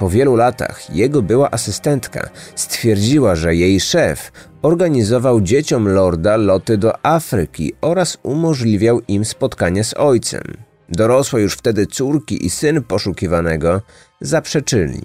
po 0.00 0.10
wielu 0.10 0.36
latach 0.36 0.94
jego 0.94 1.22
była 1.22 1.50
asystentka 1.50 2.30
stwierdziła, 2.54 3.36
że 3.36 3.54
jej 3.54 3.80
szef 3.80 4.32
organizował 4.62 5.40
dzieciom 5.40 5.88
lorda 5.88 6.36
loty 6.36 6.78
do 6.78 7.06
Afryki 7.06 7.72
oraz 7.80 8.18
umożliwiał 8.22 9.00
im 9.08 9.24
spotkanie 9.24 9.84
z 9.84 9.94
ojcem. 9.94 10.42
Dorosłe 10.88 11.40
już 11.40 11.54
wtedy 11.54 11.86
córki 11.86 12.46
i 12.46 12.50
syn 12.50 12.82
poszukiwanego 12.82 13.80
zaprzeczyli. 14.20 15.00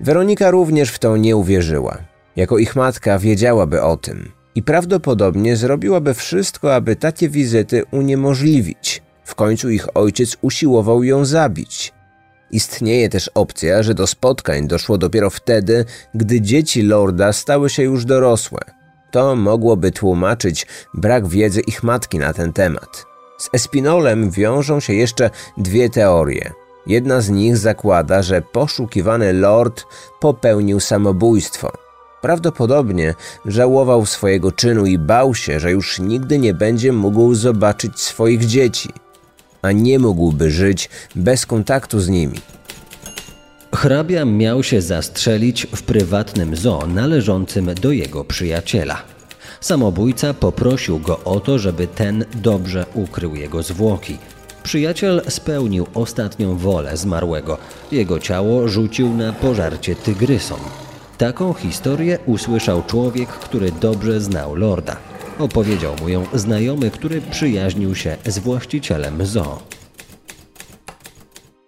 Weronika 0.00 0.50
również 0.50 0.90
w 0.90 0.98
to 0.98 1.16
nie 1.16 1.36
uwierzyła. 1.36 1.98
Jako 2.36 2.58
ich 2.58 2.76
matka 2.76 3.18
wiedziałaby 3.18 3.82
o 3.82 3.96
tym 3.96 4.32
i 4.54 4.62
prawdopodobnie 4.62 5.56
zrobiłaby 5.56 6.14
wszystko, 6.14 6.74
aby 6.74 6.96
takie 6.96 7.28
wizyty 7.28 7.82
uniemożliwić. 7.90 9.02
W 9.24 9.34
końcu 9.34 9.70
ich 9.70 9.96
ojciec 9.96 10.36
usiłował 10.42 11.02
ją 11.02 11.24
zabić. 11.24 11.93
Istnieje 12.54 13.08
też 13.08 13.30
opcja, 13.34 13.82
że 13.82 13.94
do 13.94 14.06
spotkań 14.06 14.68
doszło 14.68 14.98
dopiero 14.98 15.30
wtedy, 15.30 15.84
gdy 16.14 16.40
dzieci 16.40 16.82
lorda 16.82 17.32
stały 17.32 17.70
się 17.70 17.82
już 17.82 18.04
dorosłe. 18.04 18.60
To 19.10 19.36
mogłoby 19.36 19.92
tłumaczyć 19.92 20.66
brak 20.94 21.26
wiedzy 21.26 21.60
ich 21.60 21.82
matki 21.82 22.18
na 22.18 22.32
ten 22.32 22.52
temat. 22.52 23.04
Z 23.38 23.48
Espinolem 23.52 24.30
wiążą 24.30 24.80
się 24.80 24.94
jeszcze 24.94 25.30
dwie 25.56 25.90
teorie. 25.90 26.52
Jedna 26.86 27.20
z 27.20 27.30
nich 27.30 27.56
zakłada, 27.56 28.22
że 28.22 28.42
poszukiwany 28.42 29.32
lord 29.32 29.84
popełnił 30.20 30.80
samobójstwo. 30.80 31.72
Prawdopodobnie 32.20 33.14
żałował 33.46 34.06
swojego 34.06 34.52
czynu 34.52 34.86
i 34.86 34.98
bał 34.98 35.34
się, 35.34 35.60
że 35.60 35.70
już 35.70 35.98
nigdy 36.00 36.38
nie 36.38 36.54
będzie 36.54 36.92
mógł 36.92 37.34
zobaczyć 37.34 38.00
swoich 38.00 38.44
dzieci 38.46 39.03
a 39.64 39.72
nie 39.72 39.98
mógłby 39.98 40.50
żyć 40.50 40.90
bez 41.14 41.46
kontaktu 41.46 42.00
z 42.00 42.08
nimi. 42.08 42.38
Hrabia 43.74 44.24
miał 44.24 44.62
się 44.62 44.82
zastrzelić 44.82 45.66
w 45.76 45.82
prywatnym 45.82 46.56
zoo 46.56 46.86
należącym 46.86 47.74
do 47.74 47.92
jego 47.92 48.24
przyjaciela. 48.24 49.02
Samobójca 49.60 50.34
poprosił 50.34 50.98
go 50.98 51.24
o 51.24 51.40
to, 51.40 51.58
żeby 51.58 51.86
ten 51.86 52.24
dobrze 52.34 52.86
ukrył 52.94 53.34
jego 53.34 53.62
zwłoki. 53.62 54.18
Przyjaciel 54.62 55.22
spełnił 55.28 55.86
ostatnią 55.94 56.56
wolę 56.56 56.96
zmarłego. 56.96 57.58
Jego 57.92 58.18
ciało 58.18 58.68
rzucił 58.68 59.16
na 59.16 59.32
pożarcie 59.32 59.96
tygrysom. 59.96 60.60
Taką 61.18 61.54
historię 61.54 62.18
usłyszał 62.26 62.82
człowiek, 62.82 63.28
który 63.28 63.72
dobrze 63.72 64.20
znał 64.20 64.54
lorda. 64.54 65.13
Opowiedział 65.38 65.96
mu 66.00 66.08
ją 66.08 66.26
znajomy, 66.34 66.90
który 66.90 67.20
przyjaźnił 67.20 67.94
się 67.94 68.16
z 68.26 68.38
właścicielem 68.38 69.26
zoo. 69.26 69.62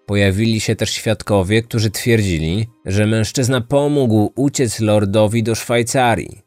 Pojawili 0.06 0.60
się 0.60 0.76
też 0.76 0.90
świadkowie, 0.90 1.62
którzy 1.62 1.90
twierdzili, 1.90 2.66
że 2.84 3.06
mężczyzna 3.06 3.60
pomógł 3.60 4.32
uciec 4.36 4.80
lordowi 4.80 5.42
do 5.42 5.54
Szwajcarii. 5.54 6.42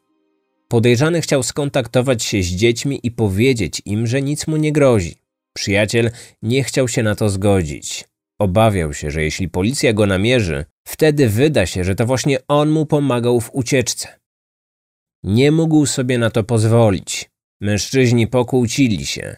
Podejrzany 0.68 1.20
chciał 1.20 1.42
skontaktować 1.42 2.22
się 2.22 2.42
z 2.42 2.46
dziećmi 2.46 3.00
i 3.02 3.10
powiedzieć 3.10 3.82
im, 3.84 4.06
że 4.06 4.22
nic 4.22 4.46
mu 4.46 4.56
nie 4.56 4.72
grozi. 4.72 5.14
Przyjaciel 5.54 6.10
nie 6.42 6.64
chciał 6.64 6.88
się 6.88 7.02
na 7.02 7.14
to 7.14 7.28
zgodzić. 7.28 8.04
Obawiał 8.38 8.94
się, 8.94 9.10
że 9.10 9.22
jeśli 9.22 9.48
policja 9.48 9.92
go 9.92 10.06
namierzy, 10.06 10.64
wtedy 10.84 11.28
wyda 11.28 11.66
się, 11.66 11.84
że 11.84 11.94
to 11.94 12.06
właśnie 12.06 12.38
on 12.48 12.70
mu 12.70 12.86
pomagał 12.86 13.40
w 13.40 13.50
ucieczce. 13.52 14.19
Nie 15.22 15.52
mógł 15.52 15.86
sobie 15.86 16.18
na 16.18 16.30
to 16.30 16.44
pozwolić. 16.44 17.30
Mężczyźni 17.60 18.26
pokłócili 18.26 19.06
się. 19.06 19.36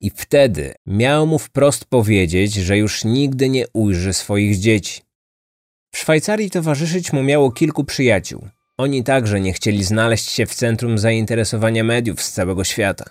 I 0.00 0.10
wtedy 0.10 0.74
miał 0.86 1.26
mu 1.26 1.38
wprost 1.38 1.84
powiedzieć, 1.84 2.54
że 2.54 2.78
już 2.78 3.04
nigdy 3.04 3.48
nie 3.48 3.64
ujrzy 3.72 4.12
swoich 4.12 4.58
dzieci. 4.58 5.00
W 5.94 5.98
Szwajcarii 5.98 6.50
towarzyszyć 6.50 7.12
mu 7.12 7.22
miało 7.22 7.50
kilku 7.50 7.84
przyjaciół. 7.84 8.48
Oni 8.76 9.04
także 9.04 9.40
nie 9.40 9.52
chcieli 9.52 9.84
znaleźć 9.84 10.30
się 10.30 10.46
w 10.46 10.54
centrum 10.54 10.98
zainteresowania 10.98 11.84
mediów 11.84 12.22
z 12.22 12.32
całego 12.32 12.64
świata. 12.64 13.04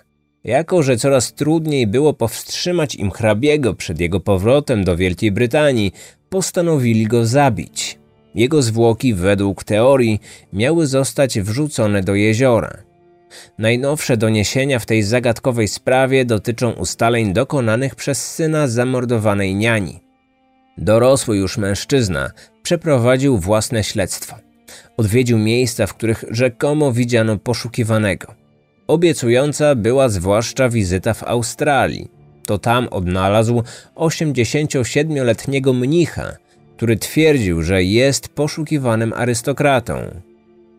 Jako, 0.44 0.82
że 0.82 0.96
coraz 0.96 1.32
trudniej 1.32 1.86
było 1.86 2.14
powstrzymać 2.14 2.94
im 2.94 3.10
hrabiego 3.10 3.74
przed 3.74 4.00
jego 4.00 4.20
powrotem 4.20 4.84
do 4.84 4.96
Wielkiej 4.96 5.32
Brytanii, 5.32 5.92
postanowili 6.28 7.06
go 7.06 7.26
zabić. 7.26 7.98
Jego 8.34 8.62
zwłoki, 8.62 9.14
według 9.14 9.64
teorii, 9.64 10.20
miały 10.52 10.86
zostać 10.86 11.40
wrzucone 11.40 12.02
do 12.02 12.14
jeziora. 12.14 12.76
Najnowsze 13.58 14.16
doniesienia 14.16 14.78
w 14.78 14.86
tej 14.86 15.02
zagadkowej 15.02 15.68
sprawie 15.68 16.24
dotyczą 16.24 16.70
ustaleń 16.70 17.32
dokonanych 17.32 17.94
przez 17.94 18.34
syna 18.34 18.68
zamordowanej 18.68 19.54
niani. 19.54 20.00
Dorosły 20.78 21.36
już 21.36 21.58
mężczyzna 21.58 22.30
przeprowadził 22.62 23.38
własne 23.38 23.84
śledztwo. 23.84 24.36
Odwiedził 24.96 25.38
miejsca, 25.38 25.86
w 25.86 25.94
których 25.94 26.24
rzekomo 26.30 26.92
widziano 26.92 27.38
poszukiwanego. 27.38 28.34
Obiecująca 28.86 29.74
była 29.74 30.08
zwłaszcza 30.08 30.68
wizyta 30.68 31.14
w 31.14 31.22
Australii. 31.22 32.10
To 32.46 32.58
tam 32.58 32.88
odnalazł 32.88 33.62
87-letniego 33.94 35.72
mnicha, 35.72 36.36
który 36.76 36.96
twierdził, 36.96 37.62
że 37.62 37.84
jest 37.84 38.28
poszukiwanym 38.28 39.12
arystokratą. 39.12 39.94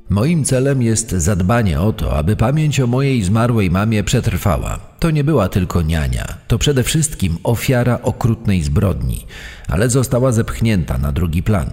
Moim 0.10 0.44
celem 0.46 0.82
jest 0.82 1.12
zadbanie 1.12 1.82
o 1.82 1.94
to, 1.94 2.18
aby 2.18 2.36
pamięć 2.36 2.80
o 2.80 2.88
mojej 2.88 3.24
zmarłej 3.24 3.72
mamie 3.72 4.04
przetrwała. 4.04 4.80
To 5.00 5.12
nie 5.12 5.24
była 5.24 5.50
tylko 5.50 5.82
niania, 5.82 6.38
to 6.48 6.58
przede 6.58 6.84
wszystkim 6.84 7.38
ofiara 7.44 8.00
okrutnej 8.02 8.62
zbrodni, 8.62 9.26
ale 9.68 9.90
została 9.90 10.32
zepchnięta 10.32 10.98
na 10.98 11.12
drugi 11.12 11.44
plan. 11.44 11.70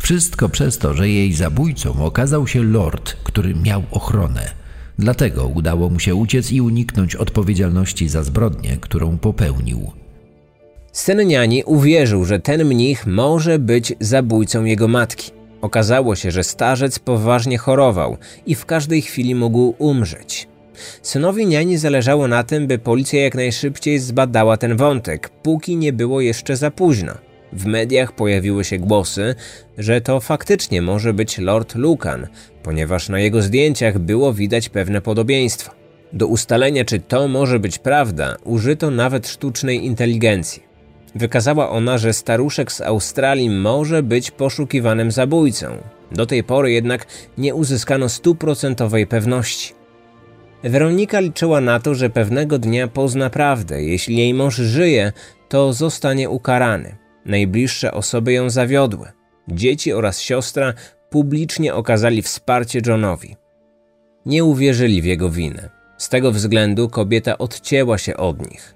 Wszystko 0.00 0.48
przez 0.48 0.78
to, 0.78 0.94
że 0.94 1.08
jej 1.08 1.32
zabójcą 1.32 2.04
okazał 2.04 2.46
się 2.46 2.62
lord, 2.62 3.16
który 3.24 3.54
miał 3.54 3.82
ochronę. 3.90 4.50
Dlatego 4.98 5.46
udało 5.46 5.90
mu 5.90 6.00
się 6.00 6.14
uciec 6.14 6.52
i 6.52 6.60
uniknąć 6.60 7.16
odpowiedzialności 7.16 8.08
za 8.08 8.22
zbrodnię, 8.22 8.76
którą 8.80 9.18
popełnił. 9.18 9.92
Senniani 10.96 11.64
uwierzył, 11.64 12.24
że 12.24 12.40
ten 12.40 12.64
mnich 12.64 13.06
może 13.06 13.58
być 13.58 13.94
zabójcą 14.00 14.64
jego 14.64 14.88
matki. 14.88 15.30
Okazało 15.60 16.16
się, 16.16 16.30
że 16.30 16.44
starzec 16.44 16.98
poważnie 16.98 17.58
chorował 17.58 18.16
i 18.46 18.54
w 18.54 18.66
każdej 18.66 19.02
chwili 19.02 19.34
mógł 19.34 19.74
umrzeć. 19.78 20.48
Synowi 21.02 21.46
niani 21.46 21.78
zależało 21.78 22.28
na 22.28 22.44
tym, 22.44 22.66
by 22.66 22.78
policja 22.78 23.22
jak 23.22 23.34
najszybciej 23.34 23.98
zbadała 23.98 24.56
ten 24.56 24.76
wątek, 24.76 25.28
póki 25.28 25.76
nie 25.76 25.92
było 25.92 26.20
jeszcze 26.20 26.56
za 26.56 26.70
późno. 26.70 27.12
W 27.52 27.66
mediach 27.66 28.12
pojawiły 28.12 28.64
się 28.64 28.78
głosy, 28.78 29.34
że 29.78 30.00
to 30.00 30.20
faktycznie 30.20 30.82
może 30.82 31.14
być 31.14 31.38
Lord 31.38 31.74
Lucan, 31.74 32.26
ponieważ 32.62 33.08
na 33.08 33.18
jego 33.18 33.42
zdjęciach 33.42 33.98
było 33.98 34.32
widać 34.32 34.68
pewne 34.68 35.00
podobieństwa. 35.00 35.74
Do 36.12 36.26
ustalenia, 36.26 36.84
czy 36.84 37.00
to 37.00 37.28
może 37.28 37.58
być 37.58 37.78
prawda, 37.78 38.36
użyto 38.44 38.90
nawet 38.90 39.28
sztucznej 39.28 39.84
inteligencji. 39.84 40.65
Wykazała 41.16 41.70
ona, 41.70 41.98
że 41.98 42.12
staruszek 42.12 42.72
z 42.72 42.80
Australii 42.80 43.50
może 43.50 44.02
być 44.02 44.30
poszukiwanym 44.30 45.10
zabójcą. 45.10 45.66
Do 46.12 46.26
tej 46.26 46.44
pory 46.44 46.72
jednak 46.72 47.06
nie 47.38 47.54
uzyskano 47.54 48.08
stuprocentowej 48.08 49.06
pewności. 49.06 49.74
Weronika 50.62 51.20
liczyła 51.20 51.60
na 51.60 51.80
to, 51.80 51.94
że 51.94 52.10
pewnego 52.10 52.58
dnia 52.58 52.88
pozna 52.88 53.30
prawdę. 53.30 53.82
Jeśli 53.82 54.16
jej 54.16 54.34
mąż 54.34 54.56
żyje, 54.56 55.12
to 55.48 55.72
zostanie 55.72 56.30
ukarany. 56.30 56.96
Najbliższe 57.24 57.92
osoby 57.92 58.32
ją 58.32 58.50
zawiodły. 58.50 59.08
Dzieci 59.48 59.92
oraz 59.92 60.20
siostra 60.20 60.74
publicznie 61.10 61.74
okazali 61.74 62.22
wsparcie 62.22 62.80
Johnowi. 62.86 63.36
Nie 64.26 64.44
uwierzyli 64.44 65.02
w 65.02 65.04
jego 65.04 65.30
winę. 65.30 65.70
Z 65.98 66.08
tego 66.08 66.32
względu 66.32 66.88
kobieta 66.88 67.38
odcięła 67.38 67.98
się 67.98 68.16
od 68.16 68.50
nich. 68.50 68.75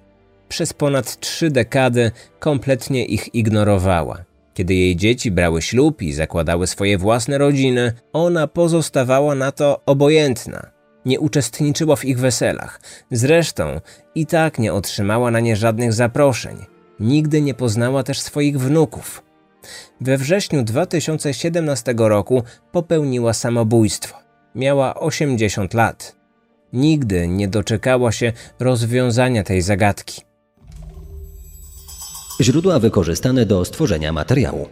Przez 0.51 0.72
ponad 0.72 1.20
trzy 1.20 1.51
dekady 1.51 2.11
kompletnie 2.38 3.05
ich 3.05 3.34
ignorowała. 3.34 4.24
Kiedy 4.55 4.74
jej 4.74 4.96
dzieci 4.96 5.30
brały 5.30 5.62
ślub 5.62 6.03
i 6.03 6.12
zakładały 6.12 6.66
swoje 6.66 6.98
własne 6.98 7.38
rodziny, 7.38 7.92
ona 8.12 8.46
pozostawała 8.46 9.34
na 9.34 9.53
to 9.53 9.80
obojętna. 9.86 10.70
Nie 11.05 11.20
uczestniczyła 11.20 11.96
w 11.96 12.05
ich 12.05 12.18
weselach. 12.18 12.80
Zresztą 13.11 13.80
i 14.14 14.26
tak 14.26 14.59
nie 14.59 14.72
otrzymała 14.72 15.30
na 15.30 15.40
nie 15.40 15.57
żadnych 15.57 15.92
zaproszeń. 15.92 16.57
Nigdy 17.01 17.42
nie 17.42 17.55
poznała 17.55 18.03
też 18.03 18.20
swoich 18.20 18.61
wnuków. 18.61 19.22
We 20.01 20.18
wrześniu 20.18 20.62
2017 20.62 21.94
roku 21.96 22.42
popełniła 22.72 23.32
samobójstwo. 23.32 24.18
Miała 24.55 24.94
80 24.94 25.74
lat. 25.74 26.16
Nigdy 26.72 27.28
nie 27.28 27.48
doczekała 27.48 28.12
się 28.12 28.32
rozwiązania 28.59 29.42
tej 29.42 29.62
zagadki. 29.62 30.30
Źródła 32.41 32.78
wykorzystane 32.78 33.47
do 33.47 33.64
stworzenia 33.64 34.12
materiału. 34.12 34.68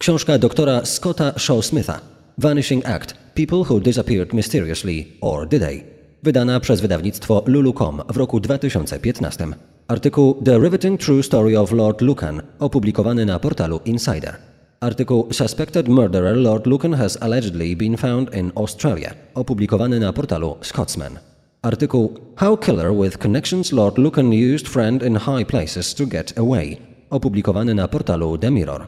Książka 0.00 0.38
doktora 0.38 0.84
Scotta 0.84 1.30
Shaw-Smitha 1.30 2.00
Vanishing 2.38 2.88
Act 2.88 3.14
People 3.34 3.58
Who 3.58 3.80
Disappeared 3.80 4.32
Mysteriously 4.32 5.06
or 5.20 5.48
Did 5.48 5.62
They? 5.62 5.84
Wydana 6.22 6.60
przez 6.60 6.80
wydawnictwo 6.80 7.42
Lulu.com 7.46 8.02
w 8.08 8.16
roku 8.16 8.40
2015. 8.40 9.46
Artykuł 9.88 10.42
The 10.44 10.58
Riveting 10.58 11.00
True 11.00 11.22
Story 11.22 11.58
of 11.58 11.72
Lord 11.72 12.00
Lucan 12.00 12.42
opublikowany 12.58 13.26
na 13.26 13.38
portalu 13.38 13.80
Insider. 13.84 14.36
Artykuł 14.80 15.32
Suspected 15.32 15.88
Murderer 15.88 16.36
Lord 16.36 16.66
Lucan 16.66 16.94
has 16.94 17.22
allegedly 17.22 17.76
been 17.76 17.96
found 17.96 18.34
in 18.34 18.52
Australia 18.54 19.14
opublikowany 19.34 20.00
na 20.00 20.12
portalu 20.12 20.56
Scotsman. 20.62 21.29
Artykuł 21.62 22.14
How 22.36 22.56
Killer 22.56 22.94
with 22.94 23.18
Connections 23.18 23.72
Lord 23.72 23.98
Lucan 23.98 24.32
Used 24.32 24.68
Friend 24.68 25.02
in 25.02 25.16
High 25.16 25.44
Places 25.44 25.94
to 25.94 26.06
Get 26.06 26.38
Away 26.38 26.76
opublikowany 27.10 27.74
na 27.74 27.88
portalu 27.88 28.38
The 28.38 28.50
Mirror. 28.50 28.86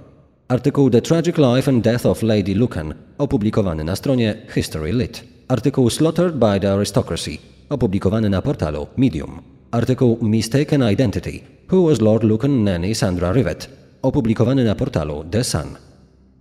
Artykuł 0.49 0.91
The 0.91 1.01
Tragic 1.01 1.39
Life 1.39 1.71
and 1.71 1.85
Death 1.85 2.07
of 2.07 2.23
Lady 2.23 2.55
Lucan 2.55 2.95
opublikowany 3.19 3.85
na 3.85 3.97
stronie 3.97 4.35
History 4.55 4.93
Lit. 4.93 5.25
Artykuł 5.49 5.91
Slaughtered 5.91 6.35
by 6.35 6.61
the 6.61 6.73
Aristocracy 6.73 7.39
opublikowany 7.69 8.31
na 8.31 8.43
portalu 8.43 8.87
Medium. 8.97 9.41
Artykuł 9.71 10.19
Mistaken 10.23 10.83
Identity 10.93 11.41
Who 11.73 11.83
was 11.89 12.01
Lord 12.01 12.23
Lucan 12.23 12.65
Nanny 12.65 12.95
Sandra 12.95 13.33
Rivet 13.33 13.71
opublikowany 14.03 14.65
na 14.65 14.75
portalu 14.75 15.25
The 15.31 15.45
Sun. 15.45 15.77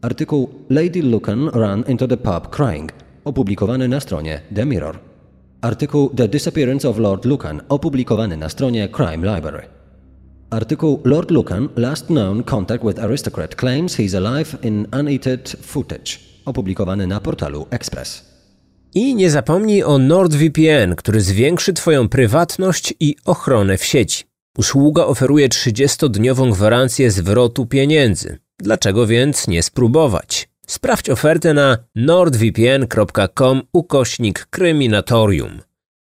Artykuł 0.02 0.50
Lady 0.70 1.02
Lucan 1.02 1.50
Ran 1.50 1.84
into 1.88 2.08
the 2.08 2.18
Pub 2.18 2.56
Crying 2.56 2.92
opublikowany 3.24 3.88
na 3.88 4.00
stronie 4.00 4.42
The 4.56 4.66
Mirror. 4.66 5.11
Artykuł 5.62 6.10
The 6.10 6.28
Disappearance 6.28 6.90
of 6.90 6.98
Lord 6.98 7.26
Lucan 7.26 7.62
opublikowany 7.70 8.38
na 8.38 8.50
stronie 8.50 8.90
Crime 8.90 9.36
Library. 9.36 9.68
Artykuł 10.50 11.02
Lord 11.06 11.32
Lucan 11.32 11.70
Last 11.76 12.06
Known 12.06 12.44
Contact 12.44 12.86
with 12.86 13.00
Aristocrat 13.00 13.56
Claims 13.56 13.98
He's 13.98 14.28
Alive 14.28 14.58
in 14.64 14.88
Unedited 15.00 15.58
Footage 15.62 16.20
opublikowany 16.46 17.08
na 17.08 17.20
portalu 17.20 17.66
Express. 17.70 18.32
I 18.94 19.16
nie 19.16 19.30
zapomnij 19.30 19.84
o 19.84 19.98
NordVPN, 19.98 20.96
który 20.96 21.22
zwiększy 21.22 21.74
Twoją 21.74 22.10
prywatność 22.10 22.94
i 23.00 23.16
ochronę 23.26 23.78
w 23.78 23.86
sieci. 23.86 24.24
Usługa 24.58 25.06
oferuje 25.06 25.50
30-dniową 25.50 26.52
gwarancję 26.52 27.12
zwrotu 27.12 27.66
pieniędzy. 27.66 28.38
Dlaczego 28.60 29.08
więc 29.08 29.48
nie 29.48 29.64
spróbować? 29.64 30.51
Sprawdź 30.68 31.10
ofertę 31.10 31.54
na 31.54 31.78
nordvpn.com 31.96 33.62
ukośnik 33.74 34.46
kryminatorium. 34.46 35.62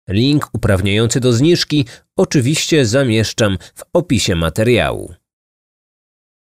Link 0.08 0.48
uprawniający 0.52 1.20
do 1.20 1.32
zniżki 1.32 1.86
oczywiście 2.16 2.86
zamieszczam 2.86 3.58
w 3.74 3.84
opisie 3.92 4.36
materiału. 4.36 5.14